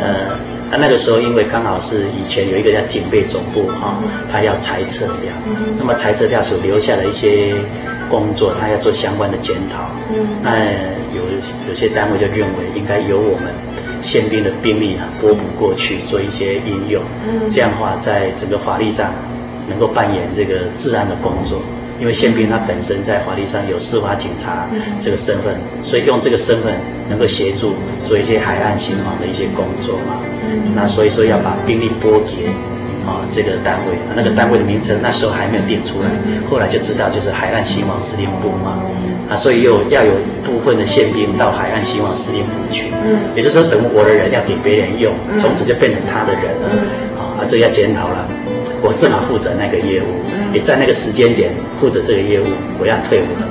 [0.00, 0.36] 呃，
[0.70, 3.96] 那那个时候因为刚好是以前有一个叫警备总部哈，
[4.30, 5.32] 他要裁撤掉，
[5.78, 7.54] 那么裁撤掉所留下的一些
[8.10, 9.90] 工作，他要做相关的检讨。
[10.42, 10.50] 那
[11.14, 11.22] 有
[11.68, 13.52] 有些单位就认为应该由我们
[14.00, 17.02] 宪兵的兵力啊拨补过去做一些应用，
[17.50, 19.12] 这样的话在整个法律上。
[19.66, 21.62] 能够扮演这个治安的工作，
[22.04, 24.68] 因为宪兵他本身在法律上有司法警察
[25.00, 26.74] 这个身份，所以用这个身份
[27.08, 30.20] 能够协助做一些海岸巡防的一些工作嘛。
[30.76, 32.44] 那所以说要把兵力拨给
[33.08, 36.10] 啊这个单位，那个单位的名称那时候还没有定出来，
[36.46, 38.84] 后来就知道就是海岸巡防司令部嘛。
[39.30, 42.92] 啊，所以又要有一部分的宪兵到海岸刑防司令部去，
[43.34, 46.68] 也就是说等我的人要给别人用，从此就变成他的人了。
[47.16, 48.23] 啊，这要检讨了。
[48.84, 50.20] 我正好负责那个业务，
[50.52, 52.44] 也在那个时间点负责这个业务，
[52.78, 53.48] 我要退伍了，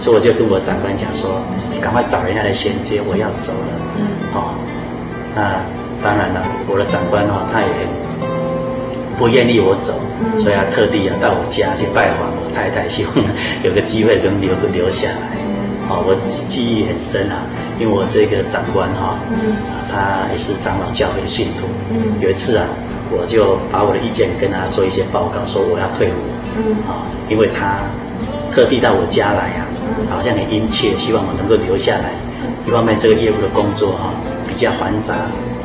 [0.00, 1.40] 所以我就跟我长官讲说
[1.70, 3.70] ：“你赶快找人家来衔接，我要走了。”
[4.34, 4.58] 哦，
[5.36, 5.62] 那
[6.02, 7.70] 当然了，我的长官哦，他也
[9.16, 9.94] 不愿意我走，
[10.36, 13.14] 所以他特地要到我家去拜访我太太，希望
[13.62, 15.38] 有个机会跟留留下来。
[15.86, 16.18] 哦，我
[16.48, 17.46] 记忆很深啊，
[17.78, 19.14] 因为我这个长官哈，
[19.86, 21.70] 他也是长老教会的信徒，
[22.18, 22.66] 有一次啊。
[23.12, 26.18] 我就把我的意见跟他做一些报告，说我要退伍，
[26.56, 26.76] 嗯。
[26.88, 27.84] 啊，因为他
[28.50, 29.68] 特地到我家来啊，
[30.10, 32.10] 好像很殷切，希望我能够留下来。
[32.66, 34.14] 一方面，这个业务的工作哈
[34.48, 35.14] 比较繁杂，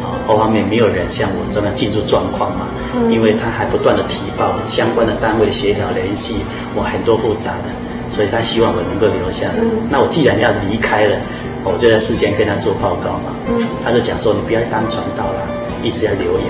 [0.03, 2.67] 啊，二方面没有人像我这么进入状况嘛，
[3.09, 6.41] 因为他还不断的提报相关的单位协调联系，
[6.75, 7.69] 我很多复杂的，
[8.09, 9.61] 所以他希望我能够留下来。
[9.89, 11.15] 那我既然要离开了，
[11.63, 13.35] 我就在事先跟他做报告嘛，
[13.83, 15.39] 他就讲说你不要当传道了，
[15.83, 16.49] 一直要留影。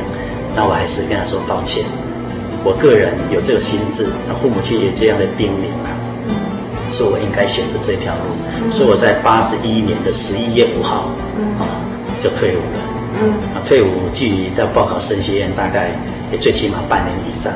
[0.58, 1.86] 那我还是跟他说抱歉，
[2.66, 5.94] 我个人有这个心智，那父母亲也这样的叮咛啊，
[6.92, 11.12] 说我应该选择这条路，所以我在八十一年的十一月五号
[11.62, 11.78] 啊
[12.20, 12.80] 就退伍了。
[13.54, 15.90] 啊，退伍距离到报考升学院大概
[16.32, 17.54] 也最起码半年以上。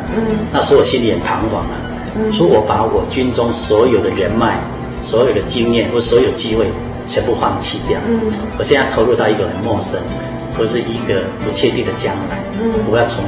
[0.52, 1.76] 那时候我心里很彷徨啊，
[2.32, 4.60] 说我把我军中所有的人脉、
[5.02, 6.66] 所有的经验或所有机会
[7.06, 8.00] 全部放弃掉，
[8.60, 10.00] 我现在投入到一个很陌生。
[10.58, 12.38] 或是一个不确定的将来，
[12.90, 13.24] 我要从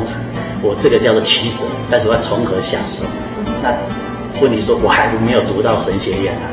[0.61, 3.03] 我这个叫做取舍，但是我要从何下手？
[3.61, 3.73] 那
[4.41, 6.45] 问题说我还没有读到神学院啊，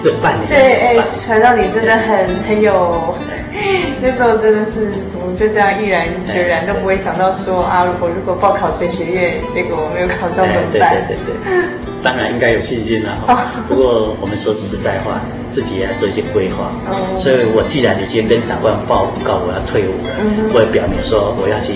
[0.00, 3.14] 这半年对，哎，传到你真的很很有，
[4.00, 10.94] 那时候真的是我们就这样毅然决然都不会想到说啊，如果如果报考神学院，结果我没有考上怎么办？
[11.08, 11.64] 对对对对，
[12.02, 13.44] 当然应该有信心了哈。
[13.68, 16.70] 不过我们说实在话，自己也要做一些规划。
[17.16, 20.14] 所以我既然已经跟长官报告我要退伍了，
[20.54, 21.72] 我也表明说我要去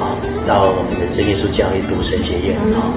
[0.00, 0.14] 啊
[0.46, 2.88] 到我们的真耶稣教育读神学院啊。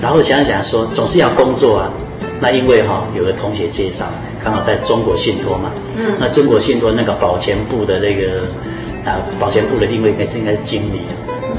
[0.00, 1.90] 然后想想说，总是要工作啊。
[2.40, 4.06] 那因为哈、哦，有个同学介绍，
[4.42, 5.72] 刚好在中国信托嘛。
[5.96, 6.14] 嗯。
[6.18, 8.42] 那中国信托那个保全部的那个
[9.04, 11.02] 啊，保全部的定位应该是应该是经理，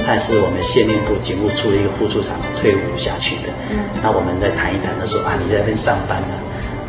[0.06, 3.52] 他是我们县令部警务处的一个副处长退伍下去的。
[3.72, 3.80] 嗯。
[4.02, 6.34] 那我们再谈一谈，他说啊，你在那边上班呢？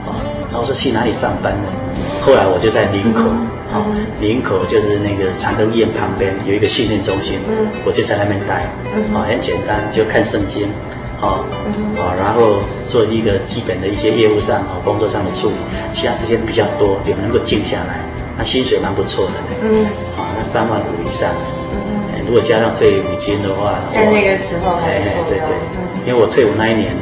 [0.07, 0.15] 哦。
[0.53, 1.67] 那我说去哪里上班呢？
[2.23, 3.27] 后来我就在林口，
[3.73, 10.69] 啊、嗯，林、哦、口就是那个长庚医院旁边有一个训练中心，嗯，我就在那边待，嗯，啊，很简单，就看圣经。
[11.21, 11.45] 哦，
[12.01, 15.55] 啊，然后做一个基本的一些业务上啊，工作上的处理，
[15.93, 18.01] 其他时间比较多，也能够静下来，
[18.39, 19.85] 那薪水蛮不错的，嗯，
[20.17, 21.29] 啊，那三万五以上，
[21.77, 25.53] 嗯，如果加上退伍金的话，在那个时候，哎哎，对对，
[26.07, 26.97] 因为我退伍那一年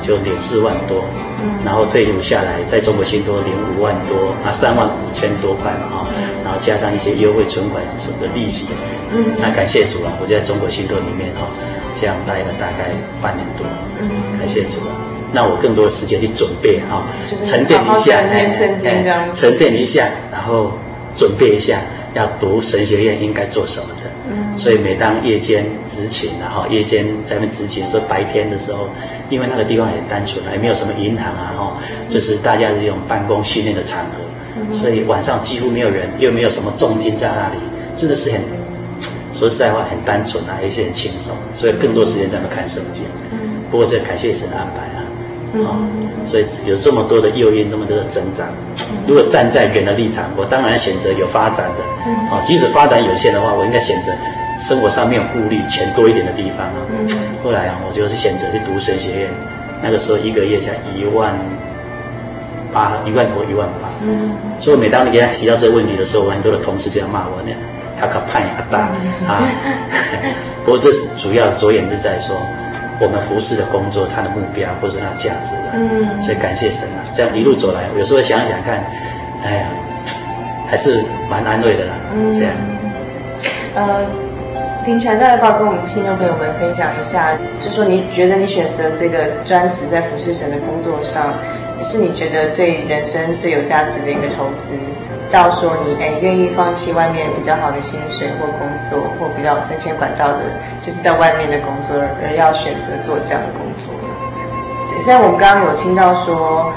[0.00, 1.02] 就领四万多，
[1.42, 6.06] 嗯，然后退伍下来在中国信托领五万多，啊，三万五千多块嘛，哈，
[6.44, 7.82] 然后加上一些优惠存款
[8.22, 8.68] 的利息，
[9.10, 11.50] 嗯，那感谢主啊，我就在中国信托里面哈。
[11.96, 12.90] 这样待了大概
[13.22, 13.64] 半年多，
[14.00, 14.78] 嗯，感谢主，
[15.32, 17.02] 那我更多的时间去准备哈，
[17.42, 18.48] 沉淀一下，哎，
[19.32, 20.72] 沉淀一下，然后
[21.14, 21.80] 准备一下
[22.14, 28.88] 要读神学院应该做什么的，嗯，所以每当夜间执勤然后夜间在那执勤，说白天的时候，
[29.30, 31.76] 因为那个地方很单纯，也没有什么银行啊，哈，
[32.08, 37.56] 就是大家这种办公训练的场合，所以晚上几乎没有人，又没有什么重金在那里，
[37.96, 38.40] 真的是很。
[39.34, 43.04] 说实在话，很单纯啊，也是很轻松，所以更多时间在那看圣经。
[43.68, 45.02] 不过这感谢神的安排啊，
[45.66, 45.82] 啊、哦，
[46.24, 48.46] 所以有这么多的诱因，那么多的增长。
[49.08, 51.82] 如果站在人的立场，我当然选择有发展的。
[52.30, 54.12] 啊、哦，即使发展有限的话，我应该选择
[54.60, 56.78] 生活上没有顾虑、钱多一点的地方啊。
[57.42, 59.30] 后来啊，我就是选择去读神学院，
[59.82, 61.36] 那个时候一个月才一万
[62.72, 63.90] 八，一万多，一万八。
[64.06, 64.30] 嗯。
[64.60, 67.58] 所以每当你给他提到这个问题的时候，我很多的同事就要骂我那样。
[68.04, 68.80] 他可盼也大
[69.26, 69.42] 啊，
[70.64, 72.36] 不过这是主要着眼是在说
[73.00, 75.72] 我们服侍的工作，它的目标或是它的价值啊。
[75.72, 78.84] 嗯，所以感谢神啊，这样一路走来，有时候想想看，
[79.44, 79.66] 哎呀，
[80.68, 81.94] 还是蛮安慰的啦。
[82.14, 82.52] 嗯，这样。
[83.74, 84.06] 呃，
[84.86, 87.36] 林传道要不要跟我们听众朋友们分享一下？
[87.60, 91.34] 就说你觉得你选择这个专职在服侍神的工作上，
[91.82, 94.78] 是你觉得对人生最有价值的一个投资？
[95.34, 100.38] 到说你哎愿意放弃外面比较好的薪水或工作或比较升迁管道的，
[100.80, 103.90] 就是在外面的工作，而要选择做这样的工作。
[104.88, 106.70] 对，虽然我们刚刚有听到说，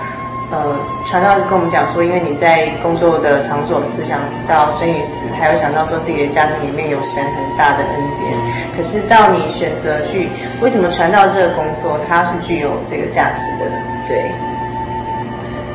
[0.50, 0.74] 呃，
[1.06, 4.18] 传道跟我们讲说，因为你在工作的场所思想
[4.50, 8.34] 到生与死，还有想到说自己的家庭里面有神很大的恩典。
[8.76, 10.30] 可是到你选择去，
[10.62, 13.70] 为什么传道这个工作它是具有这个价值的？
[14.10, 14.34] 对，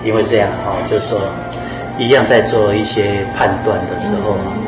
[0.03, 1.21] 因为这样哈，就是说。
[1.99, 4.63] 一样在做一些判断的时候啊，嗯、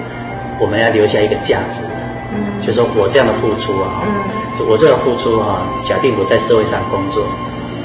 [0.61, 1.85] 我们要留下一个价值，
[2.33, 7.25] 嗯，就是说我这样的付出啊，嗯，就我这个付出啊，假定我在社会上工作，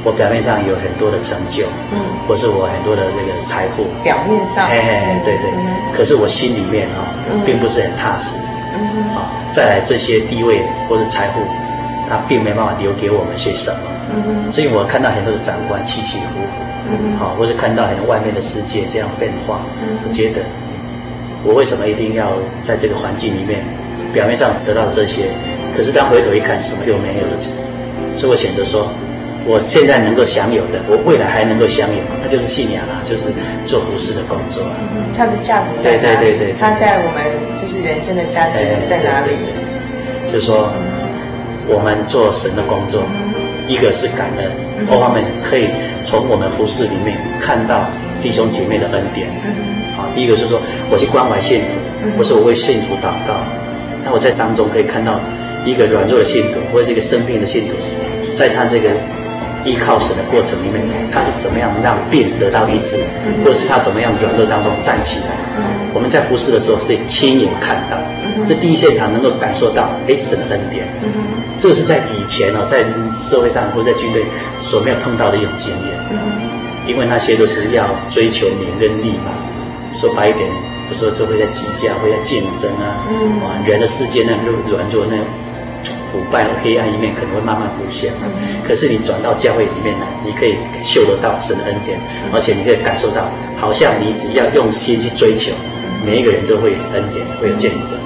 [0.04, 7.08] 我表面上有很多的成就，嗯，或是我很多的那个财富，表面上，嘿嘿，对对，嗯、可是我心里面啊，
[7.46, 8.40] 并不是很踏实，
[8.76, 11.40] 嗯，啊，再来这些地位或者财富，
[12.10, 13.80] 它并没办法留给我们些什么，
[14.14, 16.59] 嗯，所以我看到很多的长官起起伏伏。
[17.18, 19.62] 好，或者看到很多外面的世界这样变化，
[20.04, 20.42] 我觉得
[21.44, 22.34] 我为什么一定要
[22.64, 23.64] 在这个环境里面，
[24.14, 25.30] 表面上得到这些，
[25.76, 27.38] 可是当回头一看，什么又没有了？
[28.16, 28.92] 所以我选择说，
[29.46, 33.32] 我现在能够享有的，我未来还能够享有，那就是信仰啊，就是
[33.66, 34.76] 做服饰的工作啊。
[35.16, 36.26] 它的价值在哪里？
[36.26, 37.24] 对对对对，它在我们
[37.60, 38.60] 就是人生的价值
[38.90, 39.32] 在哪里？
[40.30, 40.70] 就是说，
[41.68, 43.04] 我们做神的工作，
[43.68, 44.69] 一个是感恩。
[44.88, 45.68] 各方面可以
[46.04, 47.90] 从我们服饰里面看到
[48.22, 49.28] 弟兄姐妹的恩典。
[49.96, 53.44] 好，第一个就是说，我去关怀信徒，或是我为信徒祷告，
[54.06, 55.20] 那我在当中可以看到
[55.66, 57.76] 一个软弱的信徒，或者是一个生病的信徒，
[58.34, 58.90] 在他这个
[59.66, 62.98] 依靠神的过程里面，他是怎么样让病得到医治，
[63.44, 65.36] 或者是他怎么样软弱当中站起来。
[65.92, 67.98] 我们在服侍的时候是亲眼看到，
[68.46, 70.86] 是第一现场能够感受到，哎，神的恩典。
[71.60, 74.26] 这个是在以前哦，在社会上或者在军队
[74.60, 76.00] 所没有碰到的一种经验，
[76.88, 79.36] 因为那些都是要追求名跟利嘛。
[79.94, 80.48] 说白一点，
[80.90, 84.32] 有时候就会在计较，会在竞争啊，嗯啊，人的世界那
[84.72, 85.18] 软弱那
[86.12, 88.14] 腐败和黑暗一面可能会慢慢浮现。
[88.64, 92.00] 可是你转到教会里面来，你可以嗅得到神的恩典，
[92.32, 93.30] 而且你可以感受到，
[93.60, 95.52] 好像你只要用心去追求，
[96.06, 97.98] 每一个人都会有恩典，会有见证。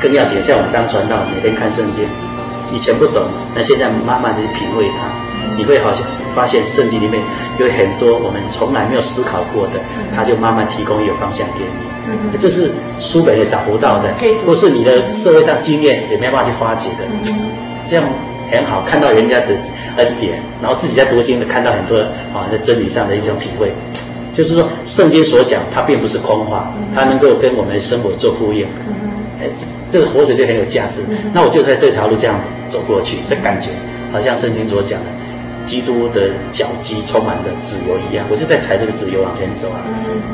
[0.00, 2.04] 更要紧，像我们当传道，每天看圣经，
[2.72, 3.24] 以前不懂，
[3.54, 5.08] 那现在慢慢的去品味它，
[5.56, 7.20] 你会好像发现圣经里面
[7.58, 9.80] 有很多我们从来没有思考过的，
[10.14, 12.38] 它就慢慢提供一个方向给你。
[12.38, 14.14] 这是书本也找不到的，
[14.46, 17.04] 或是你的社会上经验也没办法去发掘的，
[17.86, 18.04] 这样
[18.50, 18.82] 很好。
[18.86, 19.46] 看到人家的
[19.96, 21.98] 恩典，然后自己在读经的看到很多
[22.32, 23.72] 啊在真理上的一种体会，
[24.32, 28.66] 就是说圣经所讲它并不是空话，它能够跟我们的生活做呼应。
[29.40, 29.46] 哎，
[29.88, 31.02] 这个活着就很有价值。
[31.32, 33.70] 那我就在这条路这样走过去，就感觉
[34.12, 35.06] 好像圣经所讲的，
[35.64, 39.84] 基督的脚迹充满的自由一样，我就在踩这个自由往前走啊。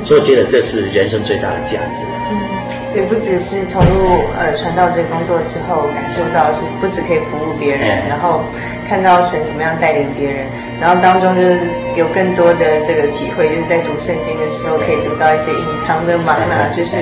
[0.05, 2.05] 所以我觉得这是人生最大的价值。
[2.31, 2.39] 嗯，
[2.87, 8.43] 所以不只是投入呃传道这个工作之后，感受到是不只可以服务别人，嗯、然后
[8.89, 10.47] 看到神怎么样带领别人，
[10.81, 11.59] 然后当中就是
[11.97, 16.97] 有更多的这个体会，就是在读圣经的时候可以读到一些隐藏的吗哪，就是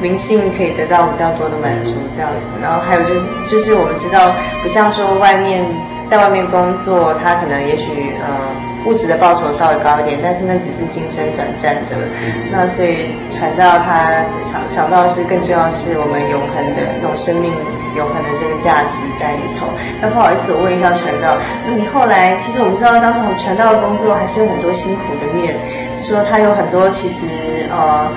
[0.00, 2.60] 灵性可以得到比较多的满足这样子。
[2.62, 3.20] 然后还有就是
[3.50, 4.32] 就是我们知道，
[4.62, 5.64] 不像说外面。
[6.10, 8.26] 在外面工作，他可能也许呃
[8.84, 11.94] 物质的报酬稍微高一点，但是那只是今生短暂的。
[12.50, 17.54] 那所以传道他想想到是更重要是我们永恒的那种生命
[17.94, 19.70] 永恒的这个价值在里头。
[20.02, 25.54] 那不好意思，我问一下传道，那你后来其实我们知道，当从传道的工作还是有很多辛苦的面，
[26.02, 27.22] 说他有很多其实
[27.70, 28.10] 呃。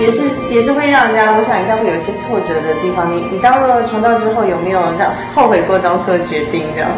[0.00, 3.14] 也是也是会让人家，我想应该会有一些挫折的地方。
[3.14, 6.64] 你你当了传道之后，有没有这样后悔过当初的决定？
[6.74, 6.90] 这样？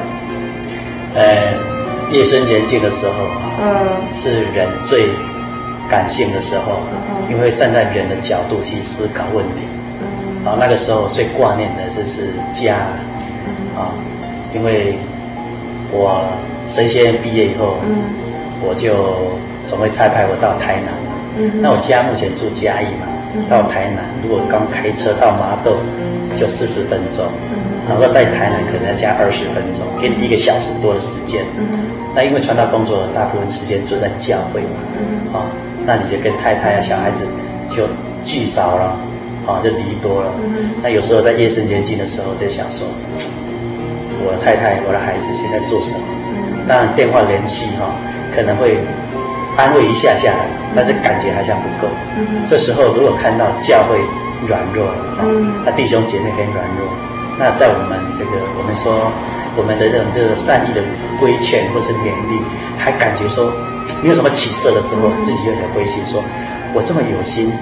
[1.15, 1.55] 呃，
[2.11, 3.13] 夜深人静的时候，
[3.61, 5.09] 嗯，是人最
[5.89, 9.63] 感性的时候，嗯，因为站在人的角度去思考问题，
[10.01, 12.77] 嗯，啊，那个时候最挂念的就是家，
[13.47, 13.93] 嗯，啊，
[14.55, 14.97] 因为
[15.93, 16.25] 我
[16.67, 18.03] 神学院毕业以后，嗯，
[18.63, 20.95] 我就总会差派我到台南。
[21.61, 23.07] 那我家目前住嘉义嘛，
[23.49, 25.77] 到台南如果刚开车到麻豆，
[26.39, 27.25] 就四十分钟，
[27.89, 31.45] 然后在台南可能要加二十分钟，给你一个小时多的时间。
[32.15, 34.79] 那因为传道工作大部分时间就在教会嘛，
[35.35, 35.51] 啊，
[35.85, 37.27] 那你就跟太太啊、小孩子
[37.69, 37.89] 就
[38.23, 38.97] 聚少了，
[39.45, 40.31] 啊，就离多了。
[40.83, 42.87] 那有时候在夜深人静的时候，就想说，
[44.25, 46.07] 我的太太、我的孩子现在做什么？
[46.69, 47.91] 当然电话联系哈，
[48.33, 48.79] 可能会
[49.57, 50.47] 安慰一下下来。
[50.75, 51.89] 但是感觉好像不够。
[52.17, 53.99] 嗯，这时候如果看到教会
[54.47, 56.89] 软弱了，嗯，那弟兄姐妹很软弱，
[57.39, 59.11] 那在我们这个我们说
[59.57, 60.83] 我们的这种这个善意的
[61.19, 62.39] 规劝或是勉励，
[62.77, 63.53] 还感觉说
[64.03, 66.25] 没有什么起色的时候，自己有点灰心说，说
[66.75, 67.53] 我这么有心，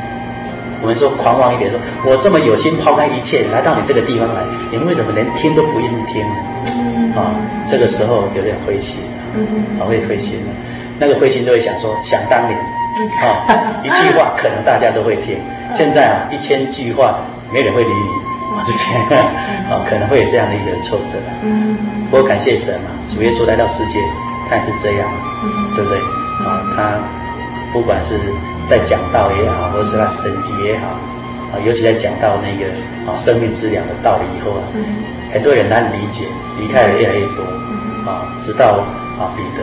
[0.80, 6.34] 我们说狂妄一点说，我这么有心抛开一切来到你这个地方来，你们为什么连听都不愿意听呢？
[6.74, 7.36] 嗯，啊，
[7.66, 9.04] 这个时候有点灰心，
[9.34, 10.50] 嗯，啊，会灰心了，
[10.98, 12.58] 那个灰心就会想说，想当年。
[13.20, 15.38] 啊， 一句话可能大家都会听。
[15.70, 17.18] 现在啊，一千句话
[17.52, 19.24] 没人会理你，是这样。
[19.70, 21.18] 啊，可能会有这样的一个挫折。
[21.42, 21.76] 嗯。
[22.10, 23.98] 不过感谢神嘛，主耶稣来到世界，
[24.48, 25.08] 他也是这样，
[25.74, 25.98] 对不对？
[26.44, 26.98] 啊，他
[27.72, 28.18] 不管是
[28.66, 30.88] 在讲道也好，或者是他神迹也好，
[31.52, 32.70] 啊，尤其在讲到那个
[33.10, 34.62] 啊生命之粮的道理以后啊，
[35.32, 36.26] 很多人难理解，
[36.60, 37.42] 离开的越来越多。
[38.04, 38.84] 啊，直到
[39.18, 39.62] 啊彼得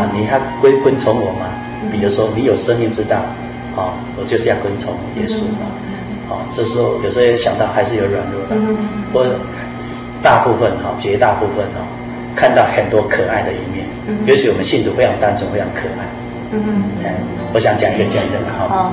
[0.00, 1.46] 啊，你还归跟从我吗？
[1.92, 3.18] 比如说，你有生命之道，
[3.76, 5.68] 啊，我就是要跟从耶稣嘛，
[6.28, 8.56] 啊，这时候有时候也想到还是有软弱的，
[9.12, 9.28] 我
[10.22, 11.84] 大部分哈，绝大部分哈，
[12.34, 13.84] 看到很多可爱的一面，
[14.24, 16.08] 尤其我们信徒非常单纯，非常可爱，
[16.52, 16.64] 嗯
[17.04, 17.12] 嗯，
[17.52, 18.90] 我想讲一个见证哈，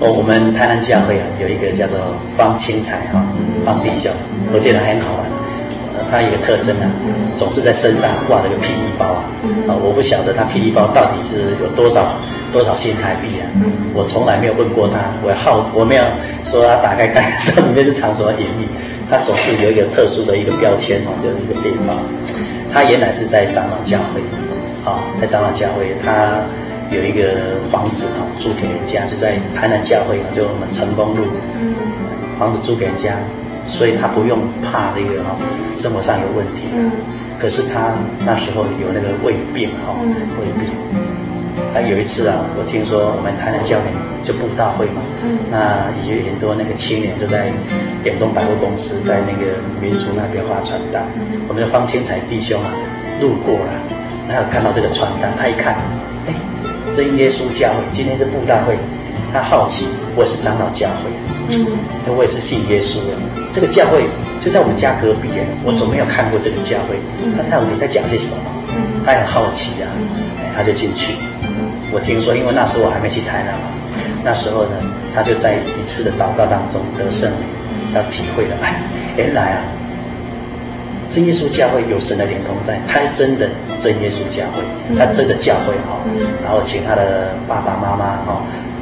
[0.00, 1.96] 哦，我们台南教会啊，有一个叫做
[2.36, 3.24] 方清才哈，
[3.64, 4.12] 方弟兄，
[4.52, 5.31] 我觉得很好玩。
[6.12, 6.84] 他有个特征啊，
[7.38, 9.24] 总是在身上挂了个霹雳包啊，
[9.66, 12.04] 啊，我不晓得他霹雳包到底是有多少
[12.52, 13.48] 多少新台币啊，
[13.94, 16.04] 我从来没有问过他，我好我没有
[16.44, 18.68] 说他打开看它里面是藏什么隐秘，
[19.08, 21.96] 他总是有一个特殊的一个标签哦，就是一个背包。
[22.70, 24.20] 他原来是在长老教会，
[24.84, 26.44] 啊，在长老教会，他
[26.90, 31.24] 有一个房子啊，租给人家，就在台南教会啊，就我们成功路，
[32.38, 33.16] 房子租给人家。
[33.72, 35.34] 所以他不用怕那个哈，
[35.74, 36.68] 生活上有问题。
[36.76, 36.92] 嗯。
[37.40, 37.90] 可是他
[38.24, 39.96] 那时候有那个胃病哈，
[40.38, 40.70] 胃病。
[41.74, 43.88] 他有一次啊，我听说我们台南教会
[44.22, 45.38] 就布道会嘛，嗯。
[45.50, 47.50] 那也有很多那个青年就在
[48.04, 51.02] 远东百货公司，在那个民族那边发传单。
[51.48, 52.70] 我们的方清才弟兄啊，
[53.20, 53.72] 路过了，
[54.28, 55.74] 他有看到这个传单，他一看，
[56.28, 56.34] 哎，
[56.92, 58.76] 真耶稣教会今天是布道会，
[59.32, 61.10] 他好奇，我是长老教会，
[61.56, 63.16] 嗯，我也是信耶稣的。
[63.52, 64.04] 这个教会
[64.40, 66.96] 就在我们家隔壁耶，我总没有看过这个教会，
[67.36, 68.50] 他到底在讲些什么？
[69.04, 69.92] 他很好奇啊，
[70.56, 71.12] 他就进去。
[71.92, 73.68] 我听说，因为那时候我还没去台南嘛，
[74.24, 74.76] 那时候呢，
[75.14, 77.44] 他就在一次的祷告当中得圣灵，
[77.92, 78.80] 他体会了，哎，
[79.16, 79.60] 原来啊，
[81.06, 84.64] 真耶稣教会有神的连同在，他是真的真耶稣教会，
[84.96, 86.00] 他真的教会哈，
[86.42, 88.40] 然后请他的爸爸妈妈哈，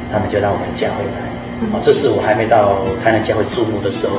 [0.09, 1.27] 他们就让我们教会来。
[1.73, 4.15] 哦，这是我还没到台南教会注目的时候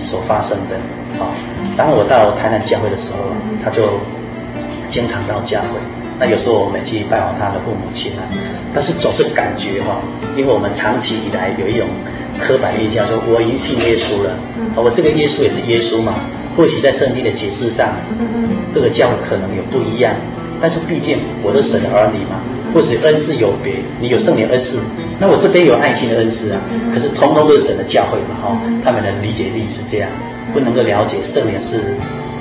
[0.00, 0.76] 所发生的。
[1.20, 1.28] 啊，
[1.76, 3.18] 然后我到台南教会的时候，
[3.62, 4.00] 他就
[4.88, 5.78] 经常到教会。
[6.18, 8.22] 那有时候我们去拜访他的父母亲啊，
[8.72, 10.00] 但是总是感觉哈，
[10.36, 11.86] 因为我们长期以来有一种
[12.38, 14.30] 刻板印象，说我已经信耶稣了，
[14.76, 16.14] 我这个耶稣也是耶稣嘛。
[16.56, 17.88] 或许在圣经的解释上，
[18.74, 20.14] 各个教会可能有不一样，
[20.60, 22.40] 但是毕竟我都神的儿女嘛。
[22.72, 24.78] 或许恩赐有别，你有圣灵恩赐，
[25.20, 26.60] 那我这边有爱心的恩赐啊。
[26.92, 30.08] 可是通通都是神的教会嘛，哈，他们的理解力是这样，
[30.52, 31.94] 不能够了解圣灵是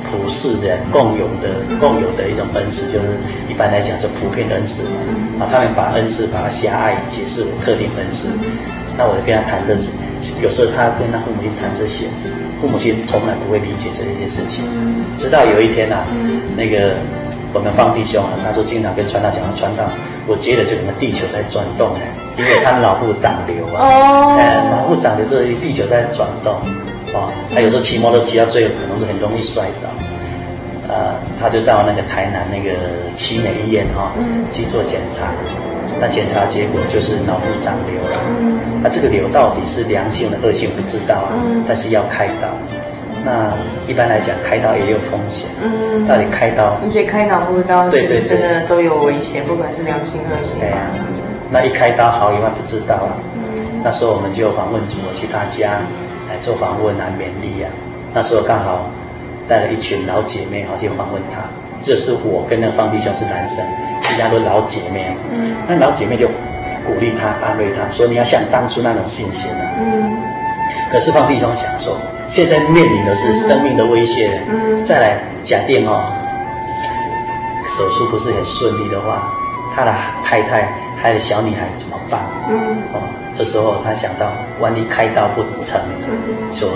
[0.10, 3.20] 普世的、共有的、共有的一种恩赐，就是
[3.50, 5.46] 一般来讲就普遍的恩赐嘛。
[5.46, 8.30] 啊，他们把恩赐把它狭隘解释为特定恩赐。
[8.98, 9.92] 那我就跟他谈这些，
[10.42, 12.08] 有时候他跟他父母亲谈这些，
[12.60, 14.64] 父母亲从来不会理解这一件事情。
[15.16, 16.08] 直到有一天呐、啊，
[16.58, 16.96] 那个
[17.54, 19.84] 我们方弟兄啊，他说经常跟传道讲，传道。
[20.30, 22.06] 我觉得这个地球在转动呢，
[22.38, 26.54] 因为他脑部长瘤啊，哦，哎，脑部长瘤，这地球在转动，
[27.18, 29.90] 哦，他有时候骑摩托骑到最后可能是很容易摔倒，
[30.88, 32.78] 呃，他就到那个台南那个
[33.16, 34.22] 奇美医院哈、哦，
[34.52, 35.34] 去做检查，
[36.00, 38.22] 那检查结果就是脑部长瘤了，
[38.84, 41.34] 那这个瘤到底是良性的恶性不知道啊，
[41.68, 42.54] 但是要开刀。
[43.24, 43.52] 那
[43.88, 45.50] 一般来讲，开刀也有风险。
[45.62, 46.78] 嗯，到底开刀？
[46.84, 50.60] 而且开脑部刀，对对，真的都有危险，不管是良性恶性。
[50.60, 50.88] 对啊，
[51.52, 53.12] 那一开刀好与坏不知道啊。
[53.36, 55.82] 嗯，那时候我们就访问组，我去他家
[56.30, 57.70] 来做访问啊勉励啊。
[58.14, 58.90] 那时候刚好
[59.48, 61.42] 带了一群老姐妹，好去访问他。
[61.82, 63.64] 这是我跟那个方弟兄是男生，
[64.00, 65.16] 其他都老姐妹。
[65.32, 66.28] 嗯，那老姐妹就
[66.86, 70.12] 鼓励他、安慰他说：“你要像当初那种信心啊。”嗯，
[70.90, 71.98] 可是放弟兄想说。
[72.28, 76.14] 现在面临的是生命的威胁，嗯，再来假定哦，
[77.66, 79.34] 手术不是很顺利的话，
[79.76, 79.92] 他的
[80.24, 82.22] 太太还有小女孩怎么办？
[82.48, 83.02] 嗯，哦，
[83.34, 85.82] 这时候他想到，万一开刀不成，
[86.52, 86.70] 说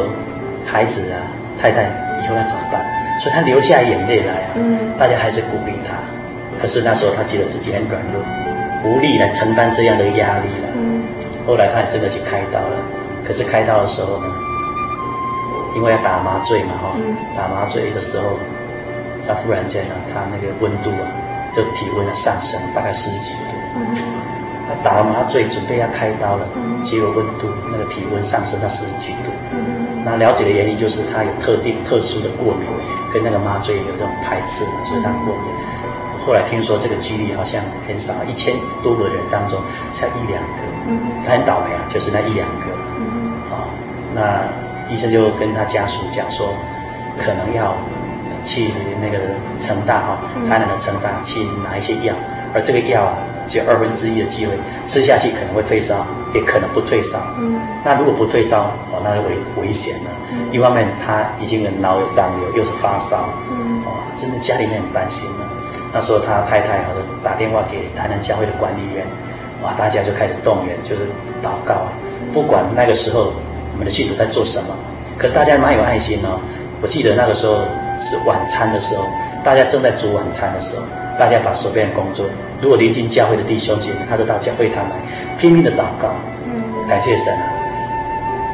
[0.66, 1.22] 孩子啊，
[1.62, 1.84] 太太
[2.24, 2.84] 以后要怎么办？
[3.20, 5.94] 所以他流下眼泪来啊，嗯，大家还是鼓励他，
[6.60, 8.24] 可是那时候他觉得自己很软弱，
[8.90, 11.04] 无力来承担这样的压力了，嗯，
[11.46, 12.76] 后来他也真的去开刀了，
[13.26, 14.28] 可是开刀的时候呢？
[15.76, 16.94] 因为要打麻醉嘛，哈，
[17.36, 18.38] 打麻醉的时候，
[19.28, 21.10] 他忽然间呢，他那个温度啊，
[21.52, 23.58] 就体温的上升，大概十几度。
[24.68, 26.48] 他打了麻醉，准备要开刀了，
[26.84, 29.32] 结果温度那个体温上升到十几度。
[30.06, 32.70] 那了解的原因就是他有特定特殊的过敏，
[33.12, 35.46] 跟那个麻醉有这种排斥嘛，所以他过敏。
[36.24, 38.54] 后来听说这个几率好像很少，一千
[38.84, 39.60] 多个人当中
[39.92, 40.62] 才一两个。
[41.26, 42.73] 他很倒霉啊，就是那一两个。
[44.16, 44.64] 啊，那。
[44.90, 46.54] 医生就跟他家属讲说，
[47.18, 47.74] 可能要
[48.44, 48.68] 去
[49.02, 49.18] 那个
[49.58, 52.14] 成大哈，台南的成大去拿一些药，
[52.54, 53.16] 而这个药啊，
[53.48, 54.52] 只有二分之一的机会
[54.84, 57.18] 吃下去可能会退烧，也可能不退烧。
[57.40, 60.12] 嗯，那如果不退烧，哦，那就危危险了。
[60.52, 65.48] 一方面他已经脑有长瘤，又是发烧，嗯，哦，真的家里面很担心了。
[65.94, 69.08] 那时候他太太好像打电话给台南教会的管理员，
[69.64, 71.08] 哇，大家就开始动员，就是
[71.42, 71.90] 祷告啊，
[72.34, 73.32] 不管那个时候。
[73.74, 74.76] 我们的信徒在做什么？
[75.18, 76.40] 可大家蛮有爱心哦。
[76.82, 77.58] 我记得那个时候
[78.02, 79.04] 是晚餐的时候，
[79.44, 80.84] 大家正在煮晚餐的时候，
[81.18, 82.26] 大家把手边的工作，
[82.62, 84.96] 如果临近教会的弟兄姐妹，他都到教会堂来
[85.38, 86.10] 拼命的祷告，
[86.90, 87.46] 感谢神啊。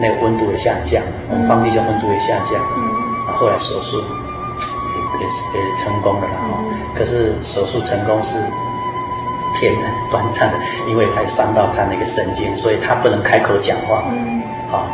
[0.02, 2.70] 那个温度也下降了，我们方弟兄温度也下降了。
[3.28, 6.66] 然，后来手术也也是也成功了啦嗯。
[6.96, 8.38] 可是手术成功是
[9.60, 9.74] 偏
[10.12, 10.58] 短暂的，
[10.88, 14.04] 因为他伤到他那个神经，所以他不能开口讲话。
[14.72, 14.88] 啊。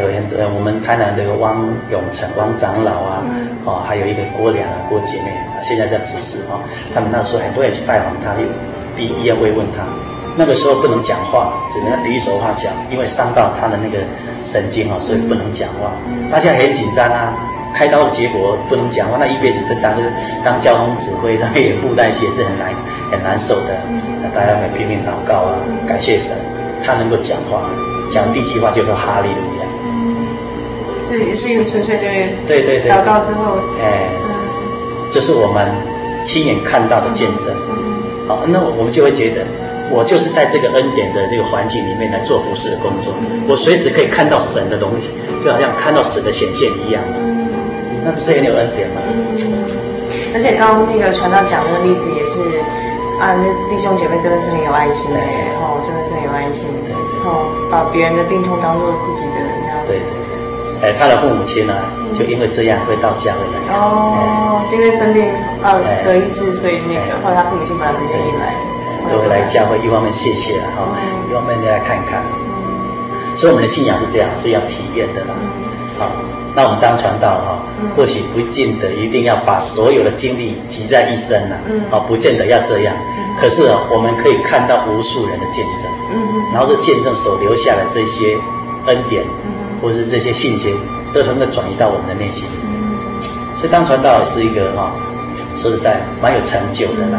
[0.00, 3.24] 有很多，我们台南这个汪永成汪长老啊，
[3.64, 6.60] 哦，还有一个郭良啊郭姐妹啊，现在在指示啊，
[6.94, 8.42] 他们那时候很多人去拜访他，就
[8.96, 9.82] 逼医院慰问他。
[10.36, 14.04] 那个时候不能讲话，只能比手画脚，因为伤到他的那个
[14.44, 15.90] 神经哦，所以不能讲话。
[16.30, 17.32] 大家很紧张啊，
[17.72, 19.96] 开刀的结果不能讲话，那一辈子都当
[20.44, 22.68] 当交通指挥，他也布袋戏也是很难
[23.10, 23.80] 很难受的。
[24.20, 25.56] 那大家会拼命祷告啊，
[25.88, 26.36] 感谢神，
[26.84, 27.64] 他能够讲话，
[28.10, 29.28] 讲第一句话就说哈利。
[31.10, 34.08] 这也是一个纯粹就是对对对，祷告之后，哎，
[35.10, 35.70] 这是我们
[36.24, 37.54] 亲眼看到的见证。
[38.26, 39.46] 好，那我们就会觉得，
[39.90, 43.14] 我就是在这个恩典的这个环境里面来做服事的工作，
[43.46, 46.98] 我随时可以看到神的东西，就好像看到神的显现一样，
[48.02, 48.98] 那不是很有恩典吗？
[50.34, 52.42] 而且刚刚那个传道讲那个例子也是
[53.22, 56.90] 啊，那弟兄姐妹真的是很有爱心的，然后真的是很有爱心的，
[57.22, 59.78] 然后把别人的病痛当做自己的那样。
[59.86, 60.25] 对对。
[60.82, 61.72] 哎，他的父母亲呢，
[62.12, 63.74] 就因为这样会到教会来。
[63.74, 65.24] 哦，是因为生病
[65.62, 68.52] 啊得医治，所以那个后来他父母亲把他接进来，
[69.10, 70.84] 都会来教会，一方面谢谢了哈，
[71.28, 72.22] 一方面来看看。
[73.36, 75.34] 所以我们的信仰是这样，是要体验的啦。
[75.98, 76.12] 好，
[76.54, 77.58] 那我们当传道哈，
[77.96, 81.56] 或许不见得一定要把所有的精力集在一身呐，
[81.90, 82.94] 啊，不见得要这样。
[83.40, 85.90] 可是啊，我们可以看到无数人的见证，
[86.52, 88.36] 然后这见证所留下的这些
[88.86, 89.24] 恩典。
[89.80, 90.74] 或是这些信心，
[91.12, 92.44] 都能够转移到我们的内心。
[93.56, 94.92] 所以当传道是一个哈，
[95.56, 97.18] 说实在蛮有成就的啦，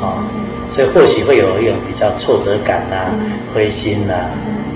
[0.00, 0.24] 啊，
[0.70, 3.10] 所以或许会有一种比较挫折感呐、
[3.54, 4.14] 灰心呐。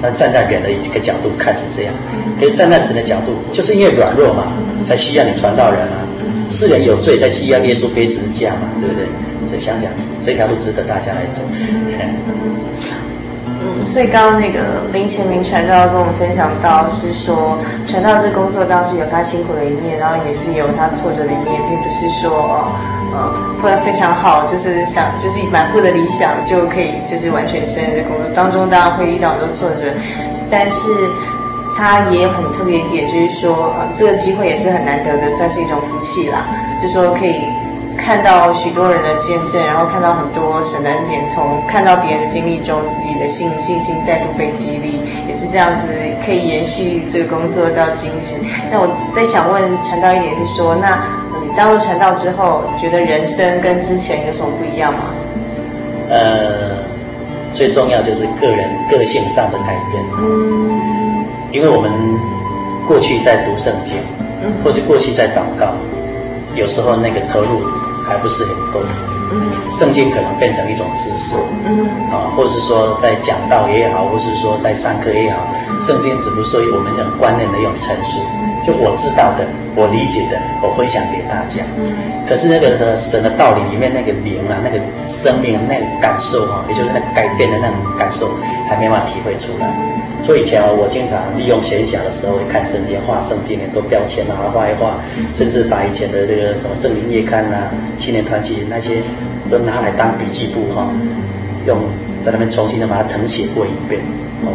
[0.01, 1.95] 那站在人的一个角度看是这样，
[2.39, 4.53] 可是站在神的角度，就是因为软弱嘛，
[4.85, 5.99] 才需要你传道人啊。
[6.51, 9.07] 世人有罪，才需要耶稣背十字架嘛，对不对？
[9.49, 11.43] 所以想想这条路值得大家来走。
[13.85, 22.73] 所以刚刚那个林贤明传道跟我们分享到，是说传道这工作当时有他辛苦的一面，然后也是有他挫折的一面，并不是说哦，
[23.13, 23.19] 呃，
[23.61, 29.93] 会非常好，就是想就是满腹的理想就可以就是完全胜任这工作当中，当然会遇到很多挫折，
[30.51, 30.89] 但是
[31.77, 36.47] 他也有很特别一点，就是说呃，这个机会也是很难得的，算是一种福气啦，
[36.81, 37.35] 就说可以。
[38.05, 45.87] 看到许多人的见证，然后看到很多神的恩典，从看到别人的经历中，自己的信信心再度被激励，也是这样子
[46.27, 48.43] 可以延续这个工作到今日。
[48.73, 50.99] 那我再想问传道一点是说，那
[51.41, 55.01] 你当了传道之后，觉得人生跟之前有什么不一样吗？
[56.11, 56.83] 呃，
[57.55, 60.03] 最重要就是个人个性上的改变。
[60.19, 61.91] 嗯，因为我们
[62.89, 63.97] 过去在读圣经，
[64.65, 65.69] 或者过去在祷告，
[66.57, 67.63] 有时候那个投入。
[68.07, 68.81] 还不是很够，
[69.71, 71.37] 圣经可能变成一种知识，
[72.11, 75.47] 啊，或是说在讲道也好，或是说在上课也好，
[75.81, 78.19] 圣经只不过是我们很观念的一种陈述，
[78.67, 81.65] 就我知道的，我理解的，我分享给大家。
[82.29, 88.29] 可是那个的神的道理里面那个灵啊，那个生命那个感受啊，也就是那个改变的那种感受，
[88.69, 89.67] 还没办法体会出来。
[90.23, 95.01] 所以以前啊，我经常利用闲暇的时候会看圣经，画圣经，很多标签啊，画一画，
[95.33, 99.03] 甚至把以前的这个什么圣灵夜刊呐、青年团契那些
[99.51, 100.87] 都拿来当笔记簿哈，
[101.67, 101.79] 用
[102.21, 104.01] 在那边重新的把它誊写过一遍，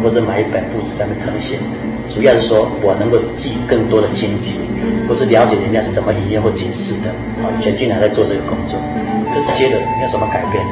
[0.02, 1.58] 或者买一本簿子在那边誊写，
[2.08, 4.54] 主要是说我能够记更多的经济，
[5.08, 7.10] 或是了解人家是怎么营业或解释的。
[7.44, 8.80] 啊，以前经常在做这个工作，
[9.34, 10.70] 可是接着没有什么改变呢？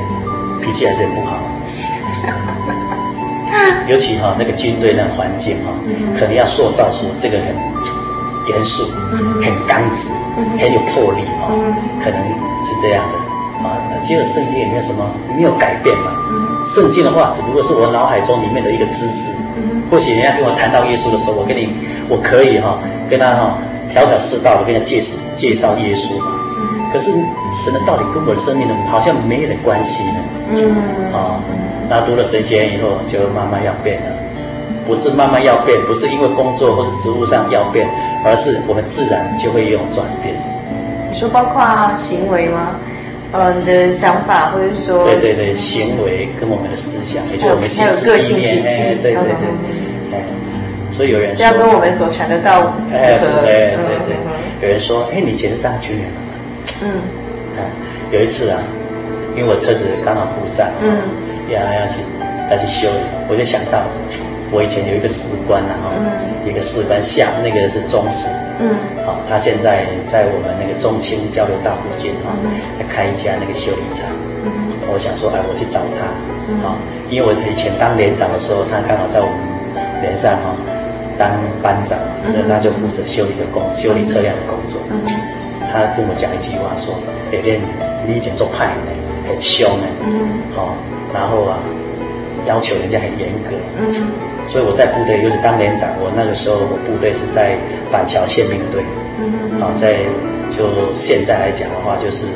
[0.62, 1.38] 脾气还是很不好。
[3.88, 5.70] 尤其哈那个军队那个环境哈，
[6.18, 7.54] 可能要塑造出这个很
[8.48, 8.90] 严肃、
[9.40, 10.10] 很刚直、
[10.58, 11.52] 很有魄力哈，
[12.02, 12.20] 可能
[12.64, 13.18] 是这样的
[13.62, 13.78] 啊。
[14.02, 16.10] 结果圣经也没有什么没有改变嘛。
[16.66, 19.36] 圣经的话只不过是我脑海中里面的一个知识。
[19.90, 21.68] 或许人家跟我谈到耶稣的时候，我跟你
[22.08, 22.78] 我可以哈
[23.08, 23.58] 跟他哈
[23.90, 26.32] 条条是道的跟他介绍介绍耶稣嘛。
[26.92, 27.10] 可是
[27.52, 30.18] 神的道理跟我的生命呢，好像没有点关系呢。
[30.54, 31.40] 嗯啊。
[31.88, 34.06] 那读了神学以后，就慢慢要变了，
[34.86, 37.86] 不是慢慢要变，不是因为工作或是职务上要变，
[38.24, 40.34] 而是我们自然就会有转变。
[41.08, 41.62] 你说包括
[41.94, 42.74] 行为吗？
[43.32, 50.22] 呃，你的想法，或者说对对对，行为跟我们的思想，也就是我们心思意念，哎，对对对，哎，
[50.90, 54.16] 所以有人说要跟我们所传的道哎，对对对，
[54.62, 56.32] 有人说，哎，你以前是当军人了吗？
[56.82, 56.90] 嗯，
[57.58, 57.64] 哎，
[58.12, 58.58] 有一次啊，
[59.36, 60.96] 因为我车子刚好故障，嗯。
[61.48, 62.00] 要要去
[62.50, 62.98] 要去修理，
[63.28, 63.84] 我就想到
[64.50, 65.94] 我以前有一个士官呐哈，
[66.44, 68.26] 一个士官下那个是中士，
[68.58, 72.32] 嗯，好，他现在在我们那个中青交流大附近哈，
[72.78, 74.08] 他开一家那个修理厂，
[74.44, 74.50] 嗯，
[74.92, 76.06] 我想说哎，我去找他，
[76.66, 76.76] 啊，
[77.10, 79.36] 因为我以前当连长的时候，他刚好在我们
[80.00, 80.56] 连上哈
[81.18, 81.30] 当
[81.62, 85.00] 班长，那他就负责修理的工，修理车辆的工作，嗯
[85.68, 86.94] 他跟我讲一句话说，
[87.32, 87.42] 哎，
[88.06, 88.90] 你以前做派呢，
[89.28, 90.74] 很凶呢，嗯，好。
[91.14, 91.58] 然后啊，
[92.46, 93.90] 要求人家很严格，嗯，
[94.46, 97.56] 所以我在部队又是当连长，我那个时候我部队是在
[97.90, 98.82] 板桥宪兵队，
[99.18, 99.98] 嗯，好，在
[100.48, 102.26] 就现在来讲的话，就是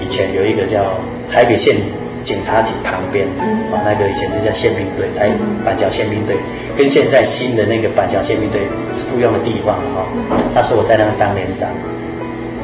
[0.00, 0.96] 以前有一个叫
[1.30, 1.76] 台北县
[2.22, 5.28] 警察局旁边，嗯，啊，那个以前就叫宪兵队，台
[5.64, 6.36] 板桥宪兵队，
[6.76, 8.62] 跟现在新的那个板桥宪兵队
[8.92, 10.08] 是不一样的地方哈，
[10.54, 11.68] 那时候我在那边当连长，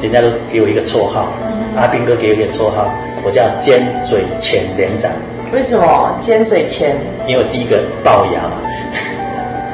[0.01, 1.31] 人家都给我一个绰号，
[1.75, 2.89] 阿兵哥给我一个绰号。
[3.25, 5.11] 我叫尖嘴浅连长，
[5.53, 6.17] 为什么？
[6.19, 6.95] 尖嘴钳？
[7.25, 8.61] 因为第一个龅牙嘛，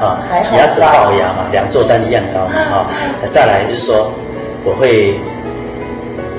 [0.00, 0.22] 啊，
[0.56, 2.54] 牙齿龅牙嘛，两座山一样高嘛，
[2.86, 2.90] 啊，
[3.30, 4.10] 再来就是说，
[4.64, 5.18] 我会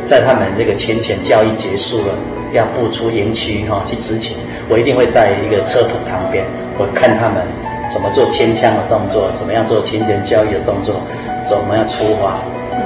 [0.06, 2.14] 在他们这个前前教育结束了，
[2.54, 4.38] 要步出营区哈去执勤，
[4.70, 6.46] 我一定会在一个车棚旁边，
[6.78, 7.44] 我看他们
[7.90, 10.96] 怎么做牵枪的动作，怎么样做前前教育的动作，
[11.44, 12.40] 怎么样出发，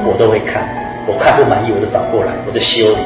[0.05, 0.67] 我都会看，
[1.05, 3.01] 我看不满意我就找过来，我就修理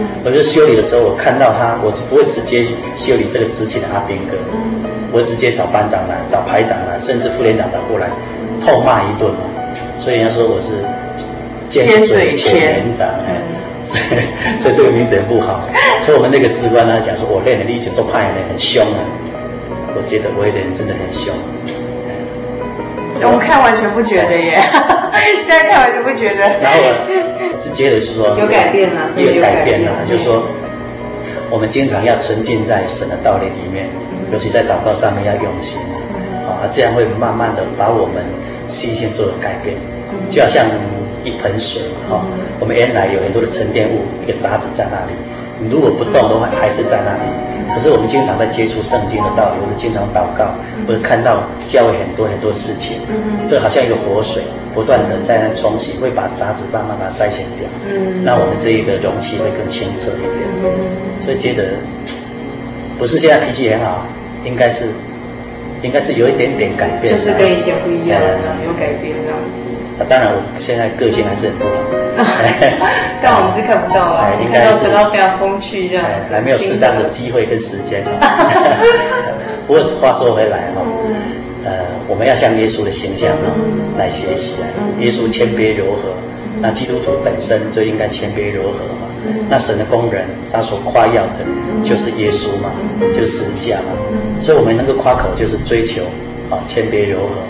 [0.00, 0.08] 嘛。
[0.24, 2.64] 我就修理的时候，我看到他，我就不会直接
[2.96, 4.36] 修理这个执勤的阿兵哥，
[5.12, 8.08] 我直接找班长来，找排长来，甚至副连长找过来，
[8.64, 9.44] 痛骂一顿嘛。
[9.98, 10.84] 所以人家说我是
[11.68, 13.40] 尖嘴钳连长，哎，
[13.84, 15.62] 所以所以这个名字也不好。
[16.02, 19.00] 所以我们那个士官呢讲说，我练的力气做派呢很凶啊。
[19.94, 21.34] 我觉得我有点真的很凶。
[23.24, 24.58] 我们看完全不觉得耶，
[25.46, 26.42] 现在看完全不觉得。
[26.58, 26.90] 然后我
[27.60, 30.44] 是觉得是说有改变了，有改变了，就是说
[31.50, 33.88] 我们经常要沉浸在神的道理里面，
[34.32, 35.78] 尤其在祷告上面要用心
[36.46, 38.24] 啊，这样会慢慢的把我们
[38.68, 39.76] 心性做改变，
[40.28, 40.66] 就好像
[41.24, 42.24] 一盆水啊，
[42.58, 45.12] 我们原来有很多的沉淀物，一个杂质在那里，
[45.58, 47.51] 你如果不动的话，还是在那里。
[47.74, 50.54] 可是我们经常在接触圣经的道理，或者经常祷告，
[50.86, 52.98] 或者看到教会很多很多事情，
[53.46, 54.42] 这好像一个活水，
[54.74, 57.68] 不断的在那冲洗，会把杂质慢慢把它筛选掉，
[58.22, 60.48] 那我们这一个容器会更清澈一点。
[61.20, 61.78] 所以觉得
[62.98, 64.06] 不是现在脾气很好，
[64.44, 64.86] 应该是
[65.82, 68.20] 应该是有一点点改变，就是跟以前不一样，
[68.64, 69.62] 有改变这样子。
[69.98, 72.01] 啊，当然我现在个性还是很不好。
[73.22, 78.04] 但我们是看不到啊，应该是看到非常风趣这样，还没有适当的机会跟时间。
[79.66, 80.82] 不过话说回来哈，
[81.64, 81.70] 呃，
[82.08, 83.46] 我们要向耶稣的形象啊
[83.96, 84.66] 来学习啊。
[84.98, 86.14] 耶稣谦卑柔和，
[86.60, 89.08] 那基督徒本身就应该谦卑柔和嘛。
[89.48, 91.44] 那神的工人他所夸耀的，
[91.84, 92.72] 就是耶稣嘛，
[93.14, 93.92] 就是十字架嘛。
[94.40, 96.02] 所以我们能够夸口，就是追求
[96.50, 97.42] 啊谦卑柔和。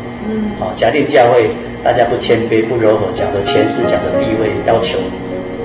[0.61, 1.51] 啊，假定教会。
[1.85, 4.99] 大家不谦卑、不柔和，讲的前世、讲的地位要求，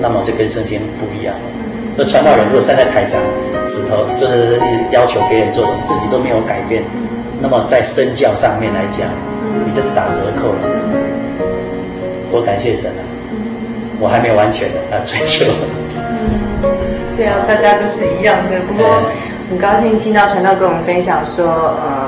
[0.00, 1.32] 那么就跟圣经不一样。
[1.94, 3.20] 那传道人如果站在台上，
[3.68, 4.58] 指头就是
[4.90, 6.82] 要求别人做的，自己都没有改变，
[7.40, 9.06] 那么在身教上面来讲，
[9.64, 10.58] 你就是打折扣了。
[12.32, 13.02] 我感谢神啊，
[14.00, 15.44] 我还没有完全的啊追求。
[17.16, 18.58] 对啊，大家都是一样的。
[18.66, 19.04] 不过
[19.50, 22.07] 很高兴听到传道跟我们分享说，呃。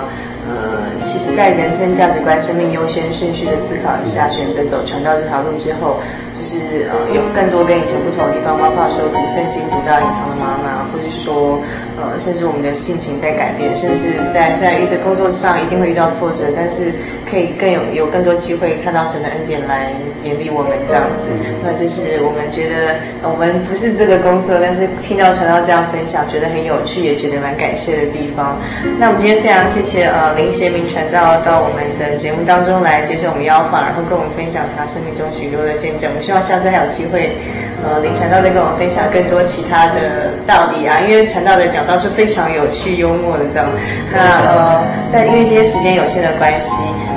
[1.11, 5.98] 其实，在人生价值观、生命优先顺序的思考一下，选择走传道这条路之后，
[6.38, 11.58] 就是呃，有更多跟以前不同的地方，包括说读圣经读到隐藏的妈妈，或是说
[12.01, 16.92] 呃，甚至我们的性情在改变，甚至在虽然遇的工作上一定会遇到挫折，但是
[17.28, 19.92] 可以更有有更多机会看到神的恩典来
[20.24, 21.28] 勉励我们这样子。
[21.62, 22.96] 那这是我们觉得
[23.28, 28.57] 我们不是这个工作，但是听到传道这样分享，觉得很有趣，也觉得蛮感谢的地方。
[28.98, 31.01] 那我们今天非常谢谢呃林贤明传。
[31.11, 36.09] 道到我们的节目当中来接受我们邀访，然后跟我们分享他生命中许多的见证。
[36.09, 37.34] 我们希望下次还有机会，
[37.82, 43.66] 呃，林传道再跟我们分享更多其他的道理啊，因为传道的讲道是非常有趣幽默的这样。
[44.12, 46.70] 那呃，在因为今天时间有限的关系，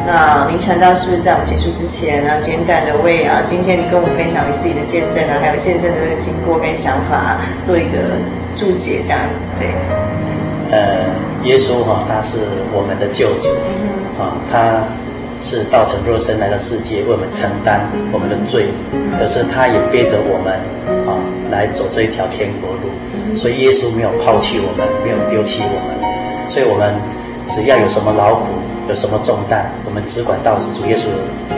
[0.07, 8.17] 那林传道是不是在我们结束之前呢，简短的为啊今天你跟我们分享你自己的见证啊，还有现身的这个经过跟想法做一个
[8.57, 9.19] 注解，这样
[9.59, 9.69] 对。
[10.71, 11.05] 呃，
[11.43, 12.37] 耶稣哈，他是
[12.73, 13.49] 我们的救主，
[14.17, 14.81] 啊，他
[15.39, 18.67] 是道成肉身来到世界，为我们承担我们的罪，
[19.19, 20.57] 可是他也背着我们
[21.05, 21.21] 啊
[21.51, 22.89] 来走这一条天国路，
[23.35, 26.93] 所以耶稣没有抛弃我们，没有丢弃我们，所以我们
[27.47, 28.47] 只要有什么劳苦，
[28.87, 31.07] 有什么重担，我们只管到主耶稣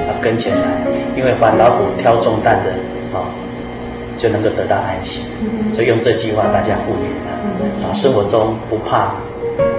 [0.07, 0.85] 啊跟前来，
[1.15, 2.71] 因为凡劳苦挑重担的
[3.17, 3.27] 啊，
[4.17, 5.23] 就能够得到安息，
[5.71, 7.13] 所以用这句话大家互勉。
[7.83, 9.13] 啊，生活中不怕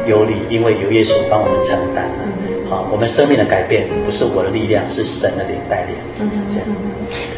[0.06, 2.22] 有理，因为有耶稣帮我们承担了。
[2.70, 5.94] 好，我们生命的改变不是我的力量，是神的灵带领。
[6.20, 6.66] 嗯，这样。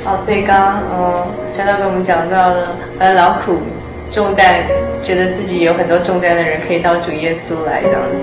[0.05, 1.27] 好，所以刚刚呃，
[1.57, 3.57] 传道跟我们讲到了，呃，劳苦
[4.11, 4.67] 重担，
[5.03, 8.17] 觉得自己有很多重担的人，可以到主耶稣来这样子。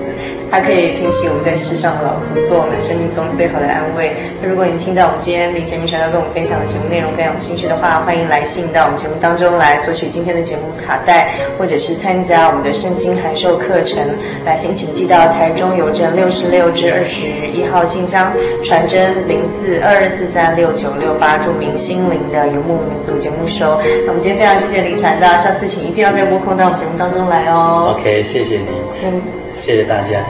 [0.48, 4.14] 他可以平息我们在世上的劳苦，做我们生命中最好的安慰。
[4.40, 13.98] 那如果你听到我们今天林贤明传道跟我们分享的节目内容非常有兴趣的话，欢迎来信到我们节目当中来索取今天的节目卡带，或者是参加我们的圣经函授课程。
[14.46, 18.30] 来信请寄到台中邮政六十六至二十一号信箱，
[18.62, 23.82] 传真零四二二四三六九六八，注明心灵的游牧民族节目收。
[24.06, 27.94] 那我们今天非常谢谢林传道，下次请一定要再拨空到节目当中来哦。
[27.96, 28.66] OK，谢谢你。
[29.04, 29.22] 嗯。
[29.54, 30.20] 谢谢大家。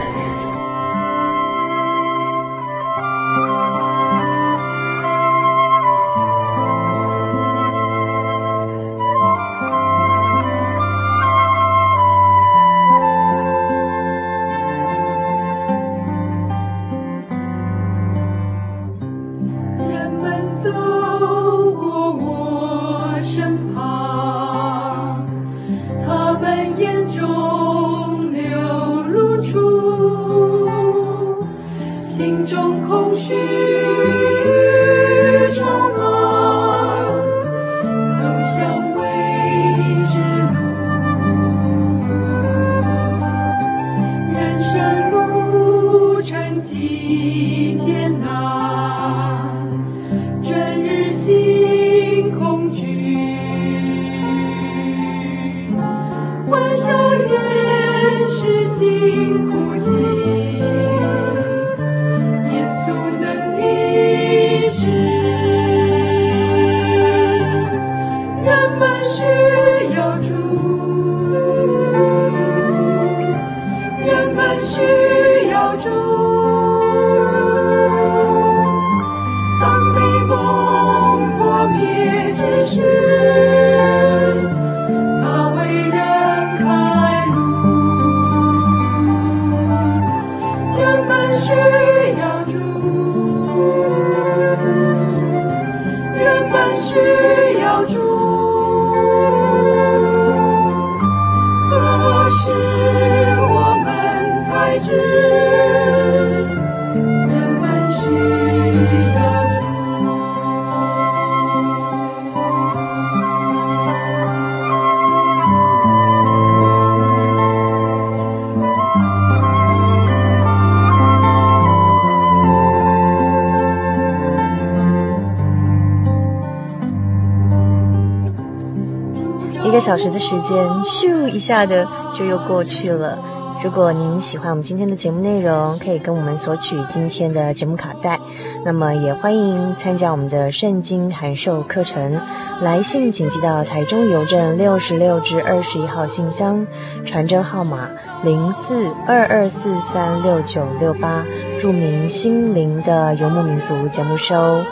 [129.86, 133.16] 小时的时间，咻一下的就又过去了。
[133.62, 138.18] 如果您喜欢我们今天的节目内容，可以跟我们索取今天的节目卡带。
[138.64, 142.20] 那么也欢迎参加我们的圣经函授课程。
[142.60, 146.66] 来信请寄到台中邮政六十六至二十一号信箱，
[147.04, 147.88] 传真号码
[148.24, 151.24] 零四二二四三六九六八，
[151.60, 154.64] 注明“心灵的游牧民族”节目收。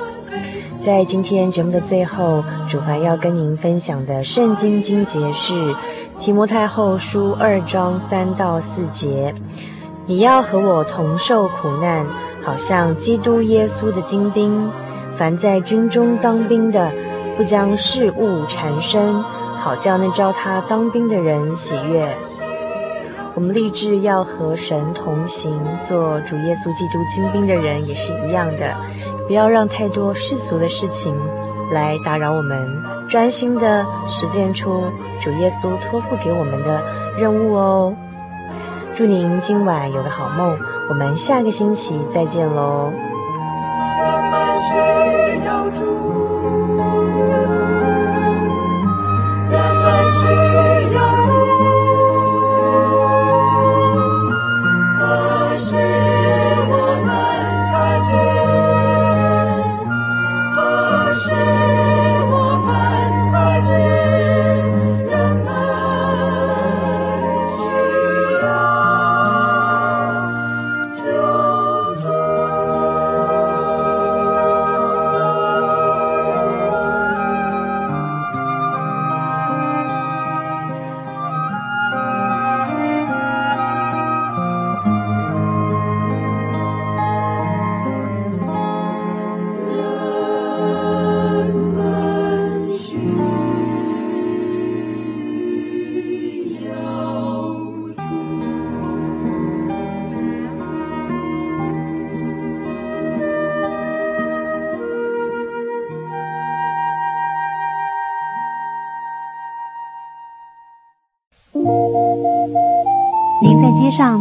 [0.85, 5.55] 在今天节目的最后，主凡要跟您分享的圣经经节是
[6.19, 9.35] 《提摩太后书》二章三到四节。
[10.05, 12.05] 你要和我同受苦难，
[12.43, 14.71] 好像基督耶稣的精兵。
[15.15, 16.93] 凡在军中当兵的，
[17.35, 19.23] 不将事物缠身，
[19.57, 22.07] 好叫那招他当兵的人喜悦。
[23.35, 28.77] 我们立志要和神同行，做主耶稣基督精兵的人，也是一样的。
[29.27, 31.15] 不要让太多世俗的事情
[31.73, 34.85] 来打扰我们，专心的实践出
[35.21, 36.83] 主耶稣托付给我们的
[37.17, 37.95] 任务哦。
[38.95, 40.59] 祝您今晚有个好梦，
[40.89, 42.93] 我们下个星期再见喽。